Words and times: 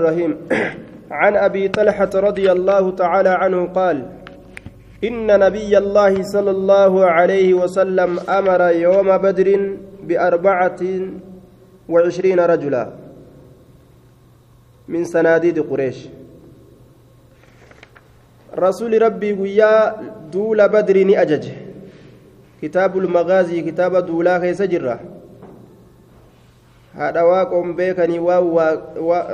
الرحيم. 0.00 0.36
عن 1.10 1.36
أبي 1.36 1.68
طلحة 1.68 2.10
رضي 2.14 2.52
الله 2.52 2.90
تعالى 2.96 3.28
عنه 3.28 3.66
قال 3.72 3.96
إن 5.04 5.40
نبي 5.40 5.78
الله 5.78 6.22
صلى 6.22 6.50
الله 6.50 6.92
عليه 7.06 7.54
وسلم 7.54 8.20
أمر 8.28 8.60
يوم 8.60 9.08
بدر 9.18 9.48
بأربعة 10.04 10.80
وعشرين 11.88 12.40
رجلا 12.40 12.92
من 14.88 15.04
سناديد 15.04 15.58
قريش. 15.64 16.08
رسول 18.52 19.02
ربي 19.02 19.32
ويا 19.32 19.96
دول 20.32 20.68
بدر 20.68 20.96
أجج. 21.22 21.48
كتاب 22.62 22.98
المغازي 22.98 23.60
كتاب 23.62 23.96
دولا 24.06 24.40
خيس 24.40 24.62
جره 24.62 25.00
haadha 26.98 27.22
waaqoon 27.30 27.74
beekanii 27.78 28.20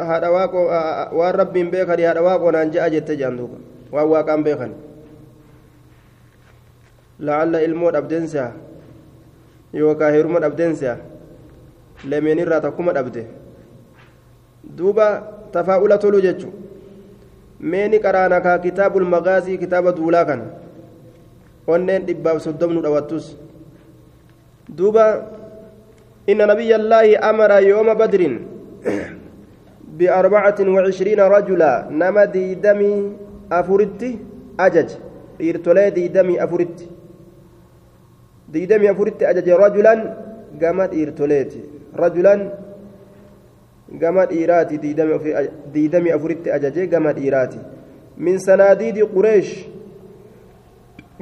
haadha 0.08 0.28
waaqoo 0.36 0.64
waan 1.18 1.34
rabbiin 1.40 1.70
beekanii 1.74 2.06
haadha 2.08 2.22
waaqoonaan 2.28 2.70
je'a 2.74 2.88
jette 2.94 3.16
jedhan 3.20 3.36
duuba 3.38 3.56
waan 3.94 4.08
waaqaan 4.12 4.42
beekan 4.46 4.72
la'alla 7.28 7.58
ilmoo 7.66 7.90
dhabdeensi'a 7.96 8.46
yookaan 9.80 10.12
heeruma 10.14 10.40
dhabdeensi'a 10.44 10.94
lameenirraa 12.10 12.60
takkuma 12.64 12.92
dhabde 12.96 13.22
duuba 14.78 15.06
tafaa'ula 15.52 15.98
toluu 16.02 16.20
jechuun 16.26 16.54
meeni 17.74 17.98
qaraana 18.06 18.40
kaa 18.46 18.58
kitaabul 18.64 19.04
magaazii 19.14 19.58
kitaaba 19.62 19.92
duulaa 19.98 20.24
kana 20.30 20.46
onneen 21.76 22.06
dhibbaaf 22.08 22.42
soddomnu 22.42 22.80
dhawattus 22.82 23.26
duuba. 24.78 25.04
إن 26.30 26.38
نبي 26.50 26.74
الله 26.76 27.30
أمر 27.30 27.50
يوم 27.72 27.94
بدر 27.94 28.22
بأربعة 29.98 30.58
وعشرين 30.74 31.20
رجلا 31.20 31.72
نما 31.90 32.24
ديدمي 32.24 32.92
أفرت 33.52 34.02
أجج. 34.60 34.90
إرتولي 35.42 35.90
ديدمي 35.90 36.44
أفرت 36.44 36.78
ديدمي 38.48 38.90
أفرت 38.90 39.22
أجج. 39.22 39.48
رجلا 39.50 39.94
قامت 40.62 40.92
إرتوليتي 40.94 41.60
رجلا 41.96 42.34
قامت 44.02 44.30
إيراتي 44.32 44.76
ديدمي 44.76 45.14
ديدمي 45.74 46.14
أفرت 46.14 46.48
أجج. 46.48 46.94
قامت 46.94 47.18
إيراتي. 47.18 47.60
من 48.18 48.38
صناديد 48.38 48.98
قريش. 49.14 49.50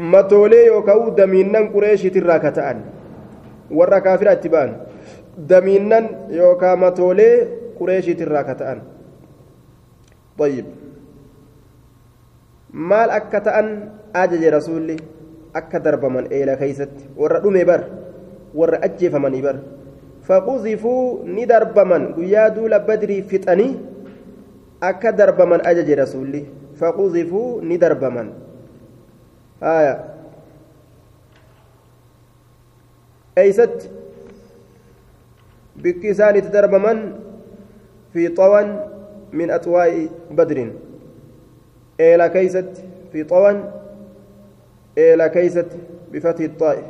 matoolee 0.01 0.67
yookaan 0.67 1.17
damiinnan 1.17 1.69
qureeshii 1.73 2.13
irraa 2.21 2.39
kata'an 2.41 2.79
warra 3.71 4.01
damiinnan 5.49 6.05
yookaan 6.31 6.79
matoolee 6.79 7.35
qureeshiit 7.79 8.21
irraa 8.21 8.45
ka 8.45 8.55
ta'an 8.55 8.81
طيب 10.41 10.67
maal 12.73 13.11
akka 13.11 13.41
ta'an 13.45 13.69
ajaje 14.15 14.49
rasuulli 14.51 14.97
akka 15.55 15.79
darbaman 15.85 16.31
eela 16.31 16.57
keeysatti 16.57 17.05
warra 17.21 17.41
dhume 17.45 17.65
bar 17.67 17.81
warra 18.55 18.79
ajjeefamanii 18.87 19.43
bar 19.43 19.57
faquzifuu 20.29 21.25
ni 21.37 21.47
darbaman 21.51 22.15
guyyaa 22.17 22.49
duula 22.57 22.79
badrii 22.89 23.23
fixanii 23.31 23.73
akka 24.91 25.13
darbaman 25.13 25.61
ajaje 25.71 25.95
rasuulli 26.03 26.43
faquzifuu 26.81 27.61
ni 27.69 27.77
darbaman 27.85 28.29
eeysatti 33.37 33.91
bikki 35.83 36.09
isaan 36.15 36.37
itti 36.37 36.53
darbaman 36.53 36.99
fi 38.13 38.29
xawan 38.39 38.69
min 39.33 39.51
axwaa'i 39.57 40.09
badrin 40.37 40.71
eela 42.07 42.29
keeysatti 42.37 42.83
fi 43.13 43.25
xawan 43.33 43.57
eela 45.07 45.29
keeysatti 45.37 45.79
bifathi 46.13 46.51
xaa'i 46.61 46.83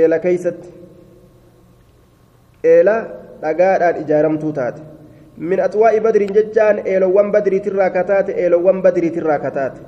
eela 0.00 0.18
keeysatti 0.18 0.68
eela 2.74 2.96
dhagaadhaan 3.42 4.00
ijaaramtuu 4.04 4.52
taate 4.60 4.82
min 5.50 5.60
axwaa'i 5.66 6.00
badrin 6.06 6.32
jechaan 6.38 6.76
eelowwan 6.94 7.28
badriitirraa 7.36 7.90
kataate 7.98 8.32
eelowwan 8.44 8.82
badriitirraa 8.88 9.38
kataate 9.48 9.80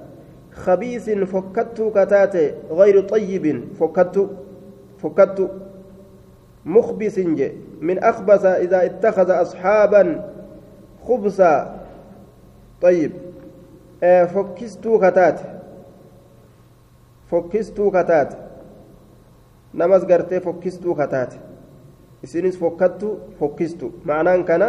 خبيث 0.67 1.11
فكتو 1.11 1.91
كتاتي 1.91 2.44
غير 2.71 3.00
طيب 3.00 3.44
فكتو 3.81 4.27
فكتو 5.03 5.49
مخبس 6.69 7.19
من 7.81 7.97
أخبث 7.99 8.45
إذا 8.45 8.87
اتخذ 8.87 9.31
أصحابا 9.31 10.03
خبثا 11.09 11.55
طيب 12.83 13.12
آه 14.03 14.25
فكستو 14.25 14.99
كتات 14.99 15.41
فكستو 17.31 17.91
كتات 17.91 18.34
نمس 19.75 20.03
قرتي 20.05 20.41
فكستو 20.41 20.95
كتات 20.95 21.33
fokkattu 22.61 23.09
fokkistu 23.39 23.87
ma'anaan 24.05 24.45
kana 24.45 24.69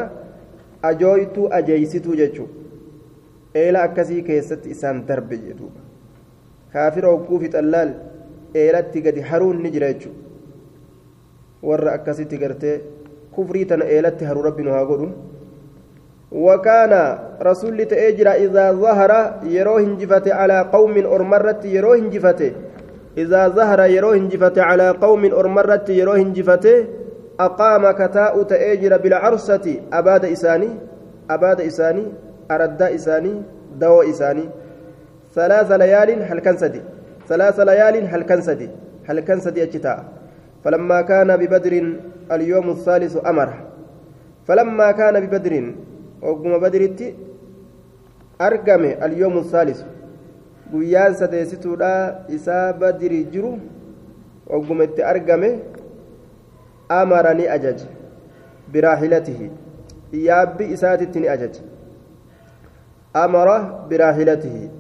ajooytu 0.90 1.48
ajeeysituu 1.58 2.16
jechuu 2.16 2.50
eela 3.62 3.84
akkasii 3.84 4.22
keessatti 4.24 4.70
isaan 4.76 5.08
darbe 5.08 5.38
jedhuuba 5.38 5.82
kaafira 6.74 7.10
hogguu 7.14 7.40
fixallaal 7.40 7.92
eelatti 8.64 9.02
gadi 9.02 9.22
haruun 9.22 9.64
ni 9.64 9.72
jira 9.72 9.88
jechuudha 9.94 10.29
warra 11.64 11.94
akkasitti 11.98 12.38
gartee 12.38 12.82
kufrii 13.36 13.66
tana 13.66 13.86
eelatti 13.86 14.26
haruu 14.26 14.44
rabbi 14.48 14.68
haa 14.76 14.86
godhu 14.86 15.10
ta'ee 17.94 18.12
jira 18.20 18.38
idaa 18.46 18.74
zahara 18.84 19.20
yeroo 19.56 19.78
hinjifate 19.78 20.30
calaa 20.30 20.64
qawmin 20.76 21.06
ormarratti 21.06 21.74
yeroo 21.76 21.96
hinjifate 21.96 22.54
idaa 23.24 23.50
zahara 23.50 23.88
yeroo 23.96 24.14
hinjifate 24.14 24.62
calaa 24.62 24.94
qawmin 25.04 25.34
ormarratti 25.34 26.00
yeroo 26.00 26.16
hinjifate 26.22 26.74
aqaama 27.48 27.94
kataa'u 28.02 28.46
ta'ee 28.54 28.78
jira 28.78 29.00
bilcarsati 29.06 29.80
abaada 30.02 30.34
isaanii 30.38 30.74
abaada 31.36 31.70
isaanii 31.72 32.08
araddaa 32.56 32.90
isaanii 33.00 33.38
dawoo 33.80 34.04
isaanii 34.14 34.50
ثلاث 35.36 35.72
ليال 35.72 36.10
هل 36.24 36.40
كان 36.40 36.58
سدي 36.58 36.82
ثلاث 37.30 37.60
ليال 37.60 37.96
هل 38.14 38.22
كان 38.24 38.42
سدي 38.42 38.70
هل 39.08 39.20
كان 39.20 39.40
سدي 39.40 39.64
أجتاء 39.64 40.19
فلما 40.65 41.01
كان 41.03 41.37
ببدر 41.37 41.75
اليوم 42.33 42.71
الثالث 42.71 43.27
أمر 43.27 43.49
فلما 44.47 44.89
كان 44.93 45.27
ببدر 45.27 45.55
وقم 46.23 46.53
بدرتي 46.59 47.15
أرقم 48.41 48.83
اليوم 49.07 49.39
الثالث 49.39 49.81
guyyaan 50.73 51.15
sadeessituudha 51.15 52.25
isaa 52.37 52.73
badiri 52.73 53.19
jiru 53.33 53.51
ogguma 54.57 54.85
itti 54.89 55.03
argame 55.11 55.51
amara 56.89 57.35
ni 57.35 57.45
ajaje 57.57 57.87
biraahilatihi 58.73 59.51
yaabbi 60.29 60.65
isaatitti 60.77 61.21
ni 61.21 61.29
ajaje 61.35 61.61
amara 63.25 63.57
biraahilatihi 63.91 64.71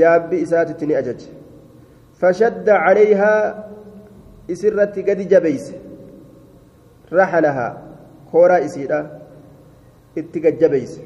yaabbi 0.00 0.40
isaatitti 0.46 0.86
ni 0.86 0.94
ajaje 1.02 1.28
fashadda 2.20 2.78
calayhaa 2.86 3.54
isirratti 4.47 5.03
gadi 5.03 5.25
jabeyse 5.33 5.75
raxalahaa 7.11 7.71
kooraa 8.31 8.59
isiidha 8.67 8.99
itti 10.15 10.39
gajjabeyse 10.45 11.01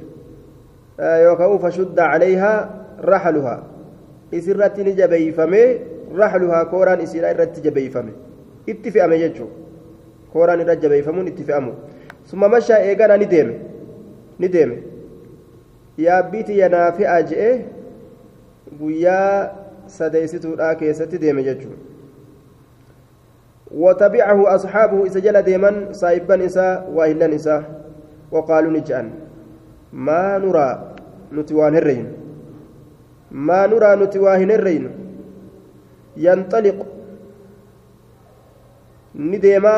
yookaan 1.25 1.59
fashudda 1.65 2.11
calayhaa 2.11 2.57
raxaluhaa 3.13 3.59
isirratti 4.31 4.83
ni 4.83 4.93
jabeeyfame 4.99 5.61
raxluhaa 6.17 6.65
kooraan 6.65 7.01
isiidha 7.01 7.31
irratti 7.33 7.61
jabeeyfame. 7.61 8.13
Itti 8.67 8.91
fe'ame 8.91 9.19
jechuudha. 9.19 9.55
Kooraan 10.33 10.61
irra 10.63 10.75
jabeeyfamuun 10.75 11.27
itti 11.27 11.43
fe'amu. 11.43 11.73
Summa 12.25 12.49
mashaa 12.49 12.79
eegana 12.89 13.17
ni 13.17 13.25
deeme. 13.25 13.55
Ni 14.39 14.47
deeme. 14.53 14.77
Yaabbiiti 15.97 16.57
yanaa 16.59 16.91
fe'aa 16.99 17.21
je'ee 17.31 17.53
guyyaa 18.79 19.49
sadeessituudhaa 19.87 20.75
keessatti 20.75 21.21
deeme 21.21 21.43
jechuudha 21.43 21.90
وتبعه 23.75 24.55
أصحابه 24.55 25.05
إذا 25.05 25.19
جل 25.19 25.41
ديما 25.41 25.71
صاحبا 25.91 26.45
إساء 26.45 26.91
واهلا 26.93 27.35
إساء. 27.35 27.63
وقالوا 28.31 28.71
نجأن 28.71 29.09
ما 29.93 30.37
نرى 30.37 30.95
نتوان 31.33 31.75
الرين 31.75 32.07
ما 33.31 33.67
نرى 33.67 33.95
نتواهن 33.95 34.51
الرين 34.51 34.83
ينطلق. 36.17 36.79
نديما. 39.15 39.75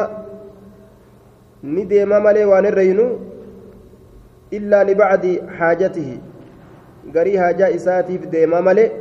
نديما 1.63 2.19
مالي 2.19 2.45
وان 2.45 2.65
الرين 2.65 2.99
إلا 4.53 4.83
لبعد 4.83 5.25
حاجته. 5.57 6.17
غري 7.15 7.39
حاجة 7.39 7.75
إساتي 7.75 8.17
في 8.17 8.25
ديما 8.25 8.61
مالي 8.61 8.91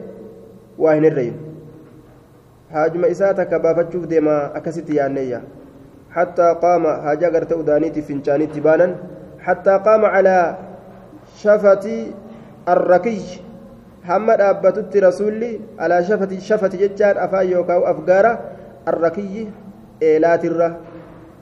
واهن 0.79 1.05
الرين 1.05 1.52
haajuma 2.73 3.09
isaa 3.15 3.35
takka 3.35 3.59
baafachuuf 3.59 4.07
deema 4.09 4.35
akkasitti 4.59 4.97
yaanneeyya. 4.97 5.41
Hattaa 6.17 6.55
qaama 6.65 6.93
haajaa 7.07 7.31
gartee 7.31 7.57
udaaniitiif 7.63 8.07
fincaanitti 8.07 8.61
baanan. 8.61 8.95
Hattaa 9.47 9.79
qaama 9.87 10.11
calaa 10.15 10.57
shafati 11.43 11.97
arrakiy 12.67 13.23
hamma 14.09 14.37
dhaabbatutti 14.41 15.01
rasuulli 15.01 15.51
alaa 15.79 16.03
shafati 16.09 16.41
shafati 16.49 16.77
jechaan 16.83 17.19
afaan 17.25 17.51
yookaan 17.51 17.85
afgaara 17.93 18.33
arrakiyyi 18.93 19.45
eelaatirra 20.11 20.69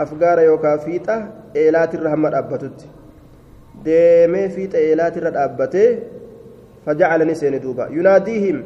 afgaara 0.05 0.43
yookaan 0.50 0.81
fiixa 0.87 1.17
eelaatirra 1.62 2.11
hamma 2.15 2.31
dhaabbatutti. 2.37 2.87
Deemee 3.85 4.49
fiixa 4.56 4.79
eelaatirra 4.79 5.31
dhaabbatee 5.37 5.88
fajacalani 6.85 7.35
seeni 7.35 7.59
duuba. 7.65 7.88
Yunaadiihim 7.97 8.62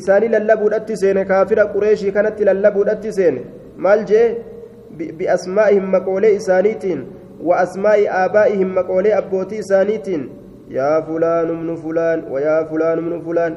isaanii 0.00 0.28
lallabuudhatti 0.36 0.96
seene 1.02 1.24
kaafira 1.24 1.66
qureeshii 1.74 2.12
kanatti 2.12 2.44
lallabuudhatti 2.44 3.12
seene. 3.12 3.44
Maal 3.76 4.04
jee? 4.04 4.26
Biasmaa'ihim 5.18 5.86
maqoolee 5.96 6.34
isaaniitiin 6.40 7.06
wa 7.50 7.56
asmaa'i 7.66 8.08
aabaa'ihim 8.22 8.74
maqoolee 8.80 9.14
abbootii 9.20 9.62
isaaniitiin. 9.66 10.26
يا 10.70 11.00
فلان 11.00 11.48
ابن 11.48 11.76
فلان 11.76 12.24
ويا 12.30 12.64
فلان 12.64 12.98
ابن 12.98 13.20
فلان 13.20 13.56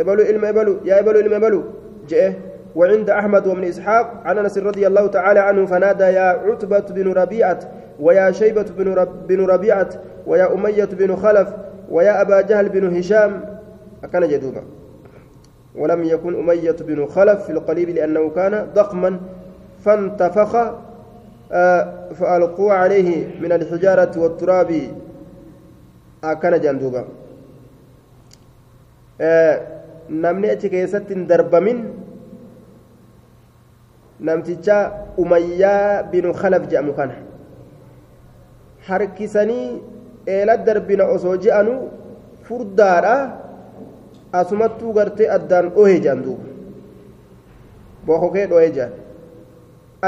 ابلوا 0.00 0.24
علم 0.24 0.44
ابلوا 0.44 0.76
يا 0.84 1.00
ابلوا 1.00 1.22
علم 1.22 1.34
ابلوا 1.34 1.62
جاء 2.08 2.32
وعند 2.76 3.10
أحمد 3.10 3.46
وابن 3.46 3.64
إسحاق 3.64 4.22
عن 4.24 4.38
أنس 4.38 4.58
رضي 4.58 4.86
الله 4.86 5.06
تعالى 5.06 5.40
عنه 5.40 5.66
فنادى 5.66 6.04
يا 6.04 6.22
عتبة 6.22 6.78
بن 6.80 7.12
ربيعة 7.12 7.60
ويا 8.00 8.30
شيبة 8.30 8.66
بن, 8.78 8.92
رب 8.94 9.26
بن 9.26 9.44
ربيعة 9.46 9.88
ويا 10.26 10.54
أمية 10.54 10.84
بن 10.84 11.16
خلف 11.16 11.48
ويا 11.90 12.20
أبا 12.22 12.40
جهل 12.40 12.68
بن 12.68 12.96
هشام 12.96 13.44
أكان 14.04 14.28
جدوبا 14.28 14.62
ولم 15.76 16.04
يكن 16.04 16.38
أمية 16.38 16.76
بن 16.80 17.06
خلف 17.06 17.44
في 17.44 17.52
القليب 17.52 17.88
لأنه 17.88 18.30
كان 18.30 18.66
ضخما 18.74 19.20
فانتفخ 19.84 20.56
آه، 21.52 22.08
فألقوا 22.12 22.72
عليه 22.72 23.40
من 23.40 23.52
الحجارة 23.52 24.20
والتراب 24.20 24.72
duuba 26.22 27.02
namni 30.08 30.50
achi 30.50 30.70
keessatti 30.70 31.14
hin 31.14 31.26
darbamin 31.26 31.78
namticha 34.20 34.76
umayyaa 35.18 36.02
binu 36.12 36.32
khalaf 36.32 36.68
jedhamu 36.70 36.94
kana 36.94 37.14
harkisanii 38.86 39.82
eela 40.26 40.56
darbina 40.56 41.04
osoo 41.10 41.36
je'anu 41.36 41.90
furdaadha 42.46 43.41
asumattuu 44.39 44.93
gartee 44.97 45.29
addaan 45.37 45.69
dhohe 45.75 45.97
jedhan 46.03 46.21
duuba 46.25 46.45
bookokee 48.07 48.45
dhohe 48.51 48.69
jedhan 48.77 48.93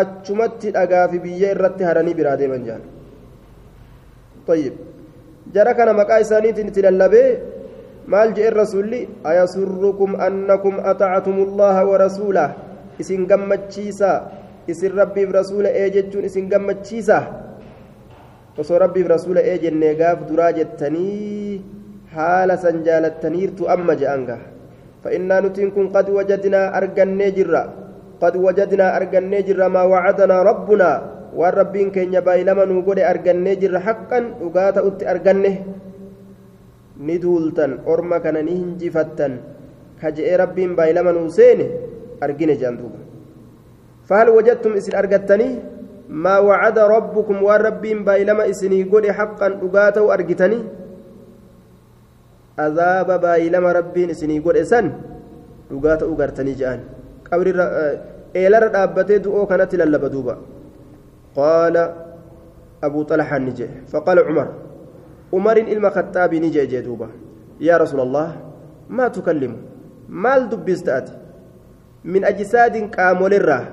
achumatti 0.02 0.72
dhagaa 0.76 1.06
fi 1.12 1.18
biyya 1.26 1.52
irratti 1.56 1.84
haranii 1.90 2.14
biraa 2.20 2.38
deeman 2.42 2.64
jedhan 2.70 2.84
طيب 4.50 4.74
jara 5.54 5.74
kana 5.78 5.94
maqaa 5.94 6.20
isaaniitiin 6.26 6.68
itti 6.72 6.82
lallabee 6.86 7.30
maal 8.12 8.30
je'een 8.38 8.54
rasuulli 8.62 9.00
ayasurrukum 9.32 10.12
annakum 10.28 10.76
atactumullaha 10.92 11.82
warasuulah 11.90 12.50
isin 13.02 13.26
gammachiisaa 13.30 14.18
isin 14.72 14.92
rabbiif 15.02 15.30
rasuula 15.40 15.70
ee 15.82 15.90
jechuun 15.96 16.26
isin 16.30 16.50
gammachiisaa 16.54 17.24
osoo 18.62 18.78
rabbiif 18.84 19.08
rasuula 19.16 19.42
ee 19.52 19.58
jennee 19.64 19.94
gaaf 20.02 20.20
duraa 20.30 20.52
jettanii 20.60 21.62
haala 22.17 22.57
san 22.65 22.83
jaalattaniirtu 22.87 23.69
amma 23.77 23.97
je'anga 24.03 24.39
فإنا 25.05 25.37
نتنكم 25.45 25.85
قد 25.93 26.07
وجدنا 26.17 26.61
أرجني 26.79 27.29
جرا 27.37 27.65
قد 28.23 28.35
وجدنا 28.41 28.87
أرجني 28.97 29.39
جرا 29.49 29.69
ما 29.69 29.83
وعدنا 29.93 30.37
ربنا 30.51 30.91
waan 31.35 31.51
rabbiin 31.51 31.91
keenya 31.91 32.23
baay'ilama 32.23 32.63
nuu 32.63 32.87
godhe 32.87 33.03
argannee 33.03 33.59
jirra 33.59 33.83
haqqan 33.83 34.39
dhugaa 34.39 34.71
ta'utti 34.71 35.03
arganne 35.13 35.67
ni 37.07 37.17
duultan 37.19 37.83
orma 37.91 38.23
kana 38.23 38.39
ni 38.39 38.55
hinjifattan 38.55 39.33
ka 39.99 40.15
je'ee 40.15 40.39
rabbiin 40.39 40.79
baay'ilama 40.79 41.11
nuu 41.11 41.27
seene 41.35 41.67
argine 42.23 42.55
jedhan 42.55 42.79
duuba 42.79 43.03
fahal 44.07 44.31
wajattum 44.39 44.79
isin 44.79 44.95
argattanii 45.03 45.59
maa 46.07 46.39
wacada 46.39 46.87
rabbukum 46.95 47.43
waan 47.43 47.67
rabbiin 47.67 48.07
baay'ilama 48.07 48.47
isinii 48.53 48.87
godhe 48.87 49.11
haqqan 49.11 49.59
dhugaa 49.59 49.91
ta'u 49.91 50.15
argitanii 50.17 50.63
baay'ilama 52.57 53.73
rabbiin 53.81 54.11
isinii 54.11 54.41
godhe 54.41 54.65
san 54.65 54.93
dhugaa 55.71 55.97
ta'u 55.97 56.17
gartanii 56.17 56.55
jedhan 56.55 56.83
qabrirra 57.31 57.67
eelarra 58.35 58.69
dhaabbatee 58.75 59.23
du'oo 59.25 59.47
kanatti 59.47 59.77
lallaba 59.77 60.09
duuba. 60.09 60.37
قال 61.37 61.95
أبو 62.83 63.03
طلحة 63.03 63.39
نجي 63.39 63.69
فقال 63.93 64.19
عمر 64.19 64.49
عمر 65.33 65.57
إلما 65.57 65.91
خطاب 65.91 66.35
نجي 66.35 66.67
جدوبة 66.67 67.09
يا 67.61 67.77
رسول 67.77 68.01
الله 68.01 68.29
ما 68.91 69.09
تكلم 69.09 69.57
مال 70.09 70.49
دبست 70.49 71.05
من 72.05 72.25
أجساد 72.25 72.91
كامل 72.91 73.35
الراه 73.35 73.67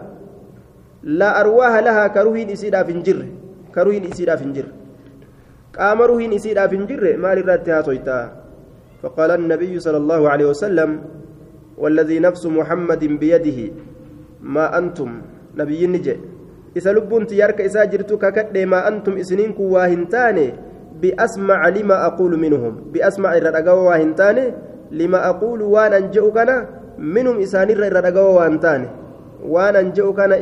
لا 1.04 1.42
أرواح 1.42 1.74
لها 1.86 2.08
كروهين 2.08 2.50
إسيدا 2.50 2.84
فنجر 2.84 3.26
كروهين 3.76 4.06
إسيدا 4.06 4.36
فنجر 4.36 4.66
قام 5.78 6.02
روهين 6.02 6.34
إسيدا 6.34 6.68
فنجر 6.68 7.18
مال 7.18 7.38
الراتها 7.38 7.82
تويتا 7.82 8.41
فقال 9.02 9.32
النبي 9.32 9.80
صلى 9.80 9.98
الله 9.98 10.22
عليه 10.30 10.46
وسلم 10.46 10.90
والذي 11.78 12.20
نفس 12.20 12.46
محمد 12.46 13.04
بيده 13.22 13.60
ما 14.42 14.78
أنتم 14.78 15.10
نبي 15.58 15.88
نجي 15.88 16.18
isa 16.72 16.96
lubbuun 16.96 17.28
xiyyaarka 17.28 17.68
isaa 17.68 17.84
jirtu 17.92 18.16
kakadhee 18.16 18.64
maa 18.64 18.88
antum 18.88 19.20
isiniin 19.20 19.52
kun 19.56 19.76
waa 19.76 19.92
hin 19.92 20.08
taane 20.08 20.56
biasmaca 21.04 21.68
lima 21.78 21.96
aquulu 22.08 22.40
minhum 22.40 22.78
biasmaca 22.94 23.36
irra 23.40 23.52
dhagawa 23.52 23.82
waa 23.92 23.98
hin 24.00 24.14
taane 24.16 24.44
lima 25.02 25.20
aquulu 25.32 25.68
waan 25.74 25.94
an 26.00 26.08
je'u 26.16 26.32
kana 26.32 26.56
minhum 26.96 27.44
isaanirra 27.44 27.84
irra 27.90 28.02
dhagawa 28.08 28.32
waa 28.40 28.48
hin 28.48 28.56
taane 28.64 28.88
waan 29.56 29.76
an 29.76 29.92
je'u 29.92 30.16
kana 30.16 30.40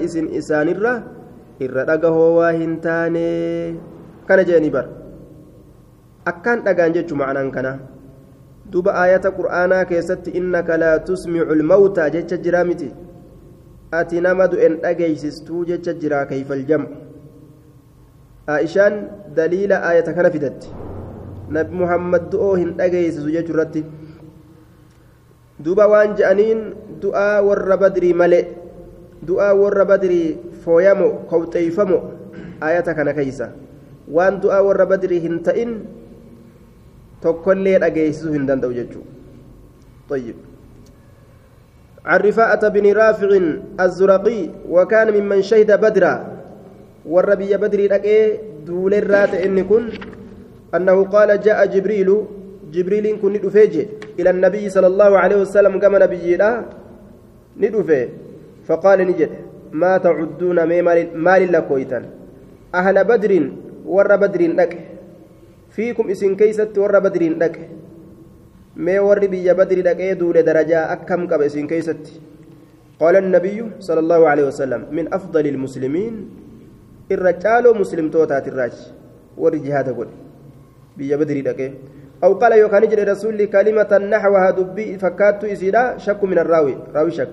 duba 8.72 8.92
aayata 9.02 9.32
qur'aanaa 9.38 9.84
keessatti 9.92 10.30
innaka 10.40 10.78
laa 10.84 10.98
tusmicu 11.10 11.56
lmawtaa 11.62 12.10
jecha 12.16 12.38
jiraa 12.48 12.64
miti 12.72 12.90
ati 14.00 14.22
nama 14.22 14.48
du'en 14.52 14.78
dhageeysistuu 14.84 15.66
jecha 15.70 15.94
jiraa 16.02 16.26
kayfal 16.32 16.62
jam'u 16.72 16.90
aishaan 18.58 19.00
daliila 19.40 19.82
aayata 19.90 20.14
kana 20.18 20.30
fidatti 20.36 20.70
nabi 21.58 21.74
muhammad 21.82 22.30
du'oo 22.34 22.54
hin 22.62 22.76
dhageeysisu 22.80 23.34
jechuu 23.36 23.54
irratti 23.58 23.84
duuba 25.66 25.88
waan 25.94 26.16
je'aniin 26.20 26.62
du'aa 27.04 27.42
warra 27.48 27.78
badrii 27.84 28.14
male 28.22 28.42
du'aa 29.30 29.54
warra 29.62 29.86
badrii 29.92 30.28
fooyamo 30.66 31.10
kowxeeyfamo 31.32 32.00
aayata 32.68 32.94
kana 33.00 33.14
keeysa 33.18 33.50
waan 34.18 34.40
du'aa 34.46 34.62
warra 34.68 34.86
badrii 34.94 35.20
hin 35.26 35.42
ta'in 35.48 35.74
tokkollee 37.22 37.80
dhageeysisuu 37.86 38.34
hin 38.38 38.46
danda'u 38.52 38.74
jechuu 38.82 39.06
طيب 40.10 40.36
عن 42.06 42.20
رفاعة 42.20 42.68
بن 42.68 42.86
رافع 42.94 43.30
الزرقي 43.80 44.50
وكان 44.70 45.08
ممن 45.14 45.42
شهد 45.42 45.72
بدرا 45.82 46.14
والربي 47.06 47.58
بدري 47.58 47.88
لقي 47.88 48.38
دول 48.66 48.94
الرات 48.94 49.34
إن 49.46 49.64
كن 49.70 49.84
أنه 50.76 50.98
قال 51.06 51.30
جاء 51.42 51.66
جبريل 51.66 52.10
جبريل 52.74 53.06
كن 53.22 53.34
ندفج 53.34 53.74
إلى 54.20 54.30
النبي 54.30 54.70
صلى 54.70 54.88
الله 54.88 55.12
عليه 55.18 55.36
وسلم 55.46 55.80
كما 55.80 56.00
نبي 56.00 56.36
لا 56.42 56.66
ندفه 57.58 58.10
فقال 58.68 59.00
نجد 59.08 59.30
ما 59.72 59.98
تعدون 59.98 60.58
مال 61.26 61.52
لكويتا 61.52 62.00
أهل 62.76 63.04
بدر 63.04 63.32
ور 63.86 64.16
بدر 64.16 64.42
لك 64.60 64.74
فيكم 65.70 66.10
اسم 66.10 66.36
كيست 66.36 66.78
ور 66.78 67.00
بدر 67.00 67.24
لك 67.42 67.56
mee 68.80 69.00
warri 69.04 69.28
biyya 69.28 69.54
badri 69.60 69.84
dhaqee 69.84 70.16
duule 70.20 70.40
darajaa 70.50 70.88
akkam 70.96 71.28
qaba 71.28 71.44
isin 71.50 71.68
keeysatti 71.72 72.22
qaala 73.02 73.20
annabiyyu 73.24 73.66
sala 73.88 74.00
allahu 74.04 74.24
alehi 74.32 74.48
wasalam 74.50 74.82
min 74.98 75.06
afdali 75.18 75.52
ilmuslimiin 75.54 76.16
irra 77.16 77.34
caaloo 77.44 77.74
muslimtootaatirraachi 77.82 78.86
warri 79.44 79.60
jihaada 79.66 79.96
godhe 80.00 80.16
biyya 80.98 81.20
badrii 81.22 81.46
dhaqee 81.50 81.72
أو 82.20 82.36
قال 82.36 82.52
يوكان 82.52 82.84
جل 82.92 83.08
رسول 83.08 83.40
كلمة 83.48 83.92
نحوها 84.12 84.50
دبي 84.60 85.00
فكات 85.00 85.40
إسيدا 85.56 86.04
شك 86.04 86.20
من 86.24 86.40
الراوي 86.44 86.76
راوي 86.96 87.12
شك 87.16 87.32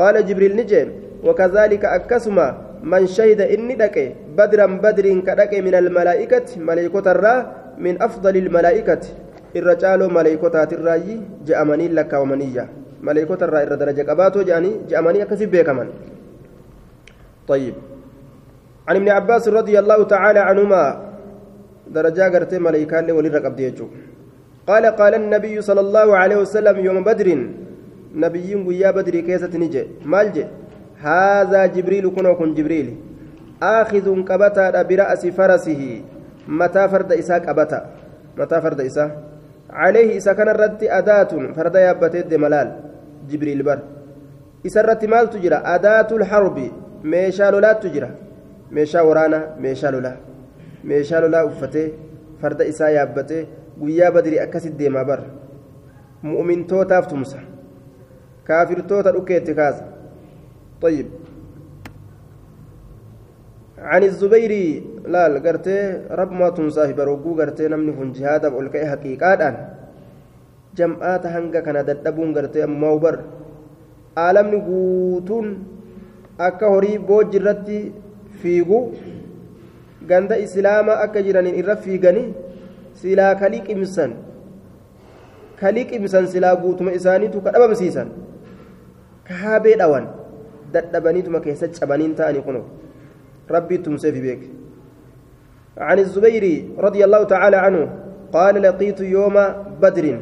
قال 0.00 0.16
جبريل 0.24 0.56
نجي 0.56 0.82
وكذلك 1.20 1.84
أكسما 1.84 2.46
من 2.80 3.06
شهد 3.06 3.40
إني 3.54 3.74
دك 3.76 3.96
بدرا 4.32 4.66
بدر 4.84 5.06
كدك 5.28 5.52
من 5.66 5.74
الملائكة 5.82 6.48
ملائكة 6.68 7.06
الرا 7.12 7.34
من 7.78 8.02
أفضل 8.02 8.36
الملائكة 8.36 9.00
irra 9.52 9.74
caaloo 9.76 10.08
maleeykotaatirraayi 10.08 11.14
je'amanii 11.44 11.88
lakkaawamaniiyya. 11.98 12.64
Maleeykota 13.06 13.44
irraa 13.48 13.62
irra 13.66 13.76
daraja 13.76 14.04
qabaatoo 14.10 14.44
je'anii 14.48 14.74
je'amanii 14.88 15.22
akkasii 15.24 15.50
beekaman. 15.54 15.88
طيب 17.48 17.74
عن 18.88 18.96
ابن 18.96 19.08
عباس 19.08 19.48
رضي 19.48 19.78
الله 19.78 20.04
تعالى 20.04 20.38
عنهما 20.38 20.82
درجة 21.90 22.22
قرتي 22.34 22.58
ملائكة 22.58 23.12
ولي 23.12 23.28
رقب 23.28 23.56
ديجو 23.56 23.86
قال 24.66 24.86
قال 24.86 25.14
النبي 25.14 25.60
صلى 25.60 25.80
الله 25.80 26.16
عليه 26.16 26.36
وسلم 26.36 26.76
يوم 26.86 27.04
بدر 27.04 27.28
نبي 28.14 28.50
يا 28.78 28.90
بدر 28.90 29.20
كيسة 29.20 29.50
نجي 29.58 29.82
مالجي 30.06 30.46
هذا 31.02 31.66
جبريل 31.66 32.10
كن 32.14 32.26
وكن 32.26 32.54
جبريل 32.54 32.88
آخذ 33.62 34.06
قبتا 34.22 34.82
برأس 34.82 35.22
فرسه 35.26 35.82
متى 36.48 36.88
فرد 36.88 37.12
إساء 37.12 37.38
قبتا 37.46 37.80
متى 38.38 38.60
فرد 38.60 38.80
إساء 38.80 39.22
عليه 39.70 40.16
إساء 40.16 40.34
كان 40.34 40.48
الرد 40.48 40.84
أداة 40.84 41.52
فرد 41.56 41.74
يابتد 41.74 42.34
ملال 42.34 42.68
جبريل 43.30 43.62
بر 43.62 43.78
إساء 44.66 44.84
الرد 44.84 45.04
مال 45.04 45.30
تجرى 45.30 45.54
أداة 45.54 46.10
الحرب 46.16 46.58
meeshaa 47.02 47.50
lolaattu 47.50 47.88
jira 47.94 48.08
meeshaa 48.70 49.02
waraanaa 49.02 49.44
meeshaa 49.62 49.90
lolaa 49.94 50.16
meeshaa 50.90 51.20
lolaa 51.24 51.44
uffatee 51.44 51.88
farda 52.42 52.64
isaa 52.72 52.90
yaabbatee 52.96 53.40
guyyaa 53.80 54.10
badrii 54.16 54.38
akkasit 54.44 54.76
deemaa 54.82 55.04
bara 55.04 55.24
mu'mintootaaf 56.32 57.08
tumsa 57.14 57.40
kaafirtoota 58.50 59.12
dhukkeetti 59.18 59.54
kaasa 59.62 59.84
طيب 60.82 61.06
عن 63.90 64.02
الزبير 64.10 64.52
لا 65.14 65.24
قرتي 65.44 65.78
رب 66.20 66.32
ما 66.40 66.48
تنصاف 66.56 66.90
بروقو 66.98 67.30
قرتي 67.38 67.68
نمني 67.72 67.92
فن 67.98 68.08
جهاد 68.16 68.42
بقولك 68.52 68.76
حقيقات 68.92 69.40
أن 69.48 69.56
جمعات 70.78 71.24
هنگا 71.34 71.60
كان 71.66 71.78
ددبون 71.88 72.28
قرتي 72.36 72.64
أما 72.64 72.88
وبر 72.94 73.16
عالمني 74.22 74.58
قوتون 74.66 75.46
akka 76.38 76.66
horii 76.72 76.98
boojji 77.08 77.36
irratti 77.40 77.78
fiigu 78.42 78.78
ganda 80.10 80.38
islaamaa 80.44 81.00
akka 81.04 81.22
jiraniin 81.26 81.58
irra 81.62 81.76
fiiganii 81.84 82.24
silaa 83.02 83.34
kalii 83.42 83.60
qimsan 83.68 84.14
kalii 85.60 85.84
qimsan 85.92 86.26
silaa 86.34 86.54
guutuma 86.62 86.96
isaaniitu 86.98 87.44
ka 87.44 87.52
dhabamsiisan 87.56 88.08
ka 89.28 89.34
haabee 89.42 89.76
dhawan 89.82 90.08
dadhabaniituma 90.76 91.44
keessa 91.46 91.68
cabaniin 91.78 92.14
ta'anii 92.20 92.44
kuno 93.52 93.60
rabbii 93.60 93.78
tumseefi 93.78 94.20
beeke 94.20 94.48
عن 95.78 95.98
الزبير 95.98 96.64
رضي 96.78 97.04
الله 97.04 97.22
تعالى 97.24 97.56
عنه 97.56 97.88
قال 98.32 98.62
لقيت 98.62 99.00
يوم 99.00 99.36
بدر 99.80 100.20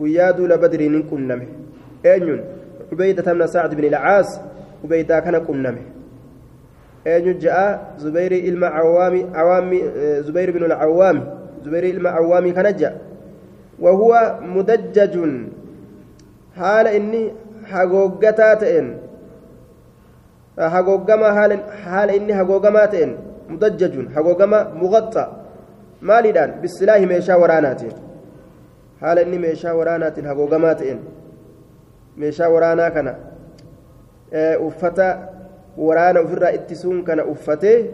قياد 0.00 0.40
لبدر 0.40 1.00
كنمه 1.10 1.46
أين 2.06 2.44
عبيدة 2.92 3.32
بن 3.32 3.46
سعد 3.46 3.74
بن 3.74 3.84
العاص 3.84 4.40
ubeydaa 4.84 5.20
kana 5.20 5.40
qunname 5.40 5.82
eenyu 7.04 7.34
ja'a 7.36 8.00
zubeyri 8.00 8.38
ilma 8.48 8.70
cawaami 8.70 9.24
cawaami 9.28 9.78
zubeyri 10.24 10.52
binu 10.52 10.66
lcawaami 10.72 11.22
zubeyri 11.64 11.90
ilma 11.90 12.12
cawaamii 12.12 12.52
kana 12.52 12.72
ja'a 12.72 12.96
wahuwa 13.80 14.40
mudajjajun 14.40 15.52
haala 16.56 16.92
inni 16.92 17.32
hagooggataa 17.70 18.56
ta'een 18.56 19.09
hagooggama 20.56 21.32
haala 21.84 22.12
inni 22.12 22.32
hagoogamaa 22.32 22.86
ta'een 22.86 23.16
mudajjajun 23.48 24.08
hagoogama 24.14 24.64
muqaxxa 24.82 25.28
maaliidhaan? 26.00 26.52
Bisilaahi 26.62 27.06
meeshaa 27.06 27.38
waraanaatiin. 27.38 27.92
Haala 29.00 29.20
inni 29.20 29.38
meeshaa 29.38 29.74
waraanaatiin 29.74 30.26
hagoogamaa 30.26 30.74
ta'een. 30.74 31.00
Meeshaa 32.16 32.48
waraanaa 32.50 32.90
kana 32.90 33.14
uffata 34.66 35.18
waraana 35.78 36.20
ofirraa 36.20 36.50
ittisuun 36.58 37.04
kana 37.04 37.24
uffatee 37.24 37.90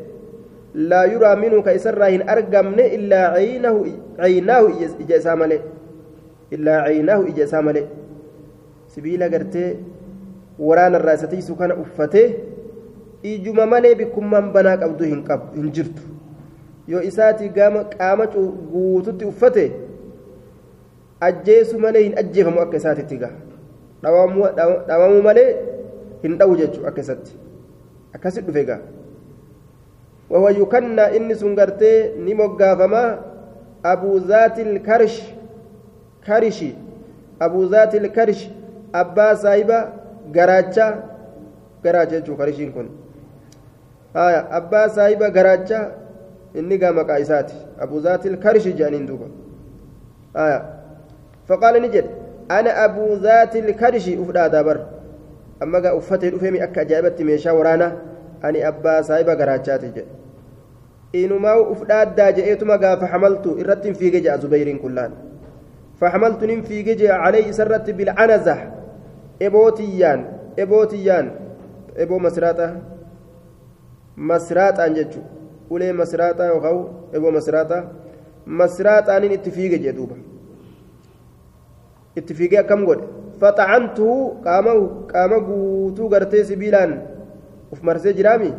laa 0.75 1.05
yuraa 1.05 1.37
minuu 1.37 1.63
ka 1.63 1.73
isarraa 1.73 2.09
hin 2.09 2.29
argamne 2.29 2.87
illaa 2.87 3.33
caynaahu 4.17 4.69
ija 5.01 5.17
isaa 5.17 5.37
malee. 5.37 5.61
Illaa 6.51 6.83
caynaahu 6.85 7.27
ija 7.33 7.45
isaa 7.45 7.63
malee. 7.63 7.87
Sibiila 8.89 9.29
gartee 9.29 9.77
waraana 10.59 10.99
waraanarraa 10.99 11.15
isa 11.15 11.27
tiisu 11.27 11.57
kana 11.57 11.77
uffatee 11.77 12.35
ijuma 13.23 13.67
malee 13.67 13.95
bikkummaan 13.95 14.53
banaa 14.53 14.77
qabdu 14.77 15.05
hin 15.05 15.73
jirtu. 15.73 16.03
Yoo 16.89 17.03
gama 17.55 17.85
qaama 17.85 18.27
guututti 18.27 19.25
uffate 19.25 19.73
ajjeesu 21.21 21.79
malee 21.79 22.03
hin 22.03 22.19
ajjeefamu 22.19 22.61
akka 22.61 22.77
isaatitti 22.77 23.17
gaha. 23.17 23.35
Dhawamuu 24.03 25.23
malee 25.23 25.57
hin 26.23 26.39
dhawu 26.39 26.57
jechuu 26.57 26.87
akka 26.87 27.01
isatti. 27.01 27.37
Akkasi 28.15 28.41
dhufe 28.41 28.65
gaha. 28.65 28.81
Wahuwa 30.31 30.51
yukannaa 30.51 31.11
inni 31.11 31.35
sun 31.35 31.55
gartee 31.55 32.15
ni 32.25 32.35
moggaafamaa 32.35 33.19
abuuzaatil 33.83 34.81
karish 34.83 35.23
karishi 36.27 36.75
abuuzaatil 37.41 38.11
karish 38.11 38.51
abbaa 38.93 39.37
saayibaa 39.37 40.06
غراجة 40.35 40.87
غراجة 41.85 42.19
جو 42.27 42.37
كرشين 42.37 42.73
كن 42.73 42.89
آية 44.17 44.41
أبا 44.57 44.89
سايبا 44.89 45.29
غراجة 45.29 45.93
إني 46.57 46.77
قام 46.77 46.99
قايساتي 47.01 47.59
أبو 47.81 47.99
ذات 47.99 48.27
الكرش 48.27 48.69
جانين 48.69 49.07
دوبا 49.07 49.29
آية 50.37 50.61
فقال 51.49 51.83
نجد 51.83 52.07
أنا 52.51 52.85
أبو 52.85 53.15
ذات 53.15 53.57
الكرش 53.57 54.09
أفدا 54.09 54.47
دابر 54.47 54.79
amma 55.61 55.81
gaa 55.81 55.95
uffatee 55.97 56.31
dhufeemi 56.31 56.61
akka 56.61 56.81
ajaa'ibatti 56.81 57.25
meeshaa 57.25 57.53
waraanaa 57.57 57.93
ani 58.43 58.63
abbaa 58.71 59.03
saahiba 59.03 59.37
garaachaati 59.41 59.87
jedhe 59.87 60.05
inumaa 61.21 61.55
uf 61.75 61.87
dhaaddaa 61.91 62.33
je'eetuma 62.39 62.77
gaafa 62.83 63.07
hamaltu 63.13 63.55
irratti 63.63 63.89
hin 63.89 63.97
fiige 64.03 64.21
je'a 64.27 64.37
zubeyriin 64.43 64.83
kullaan 64.85 65.13
فحملت 66.01 66.45
نم 66.45 66.63
في 66.63 66.83
جي 66.83 67.09
عليه 67.11 67.51
سرت 67.51 67.91
بالعنزة 67.91 68.57
ebootiyyaan 69.41 70.21
ebootiyyaan 70.57 71.27
eboo 71.97 72.19
masraaxaa 72.19 72.73
masraaxaan 74.17 74.95
jechuun 74.95 75.27
ulee 75.71 75.93
masraaxaa 75.93 76.47
yookaan 76.53 76.79
eboo 77.13 77.31
masraaxaa 77.39 77.83
masraaxaaniin 78.47 79.33
itti 79.39 79.51
fiige 79.51 79.79
jedhuuba 79.79 80.17
itti 82.17 82.35
fiigee 82.35 82.59
akkam 82.59 82.85
godhe? 82.89 83.07
Faxacantuu 83.41 84.41
qaama 85.13 85.39
guutuu 85.49 86.09
gartee 86.09 86.45
sibiilaan 86.45 86.93
uf 87.73 87.83
marsee 87.83 88.13
jiraami 88.17 88.53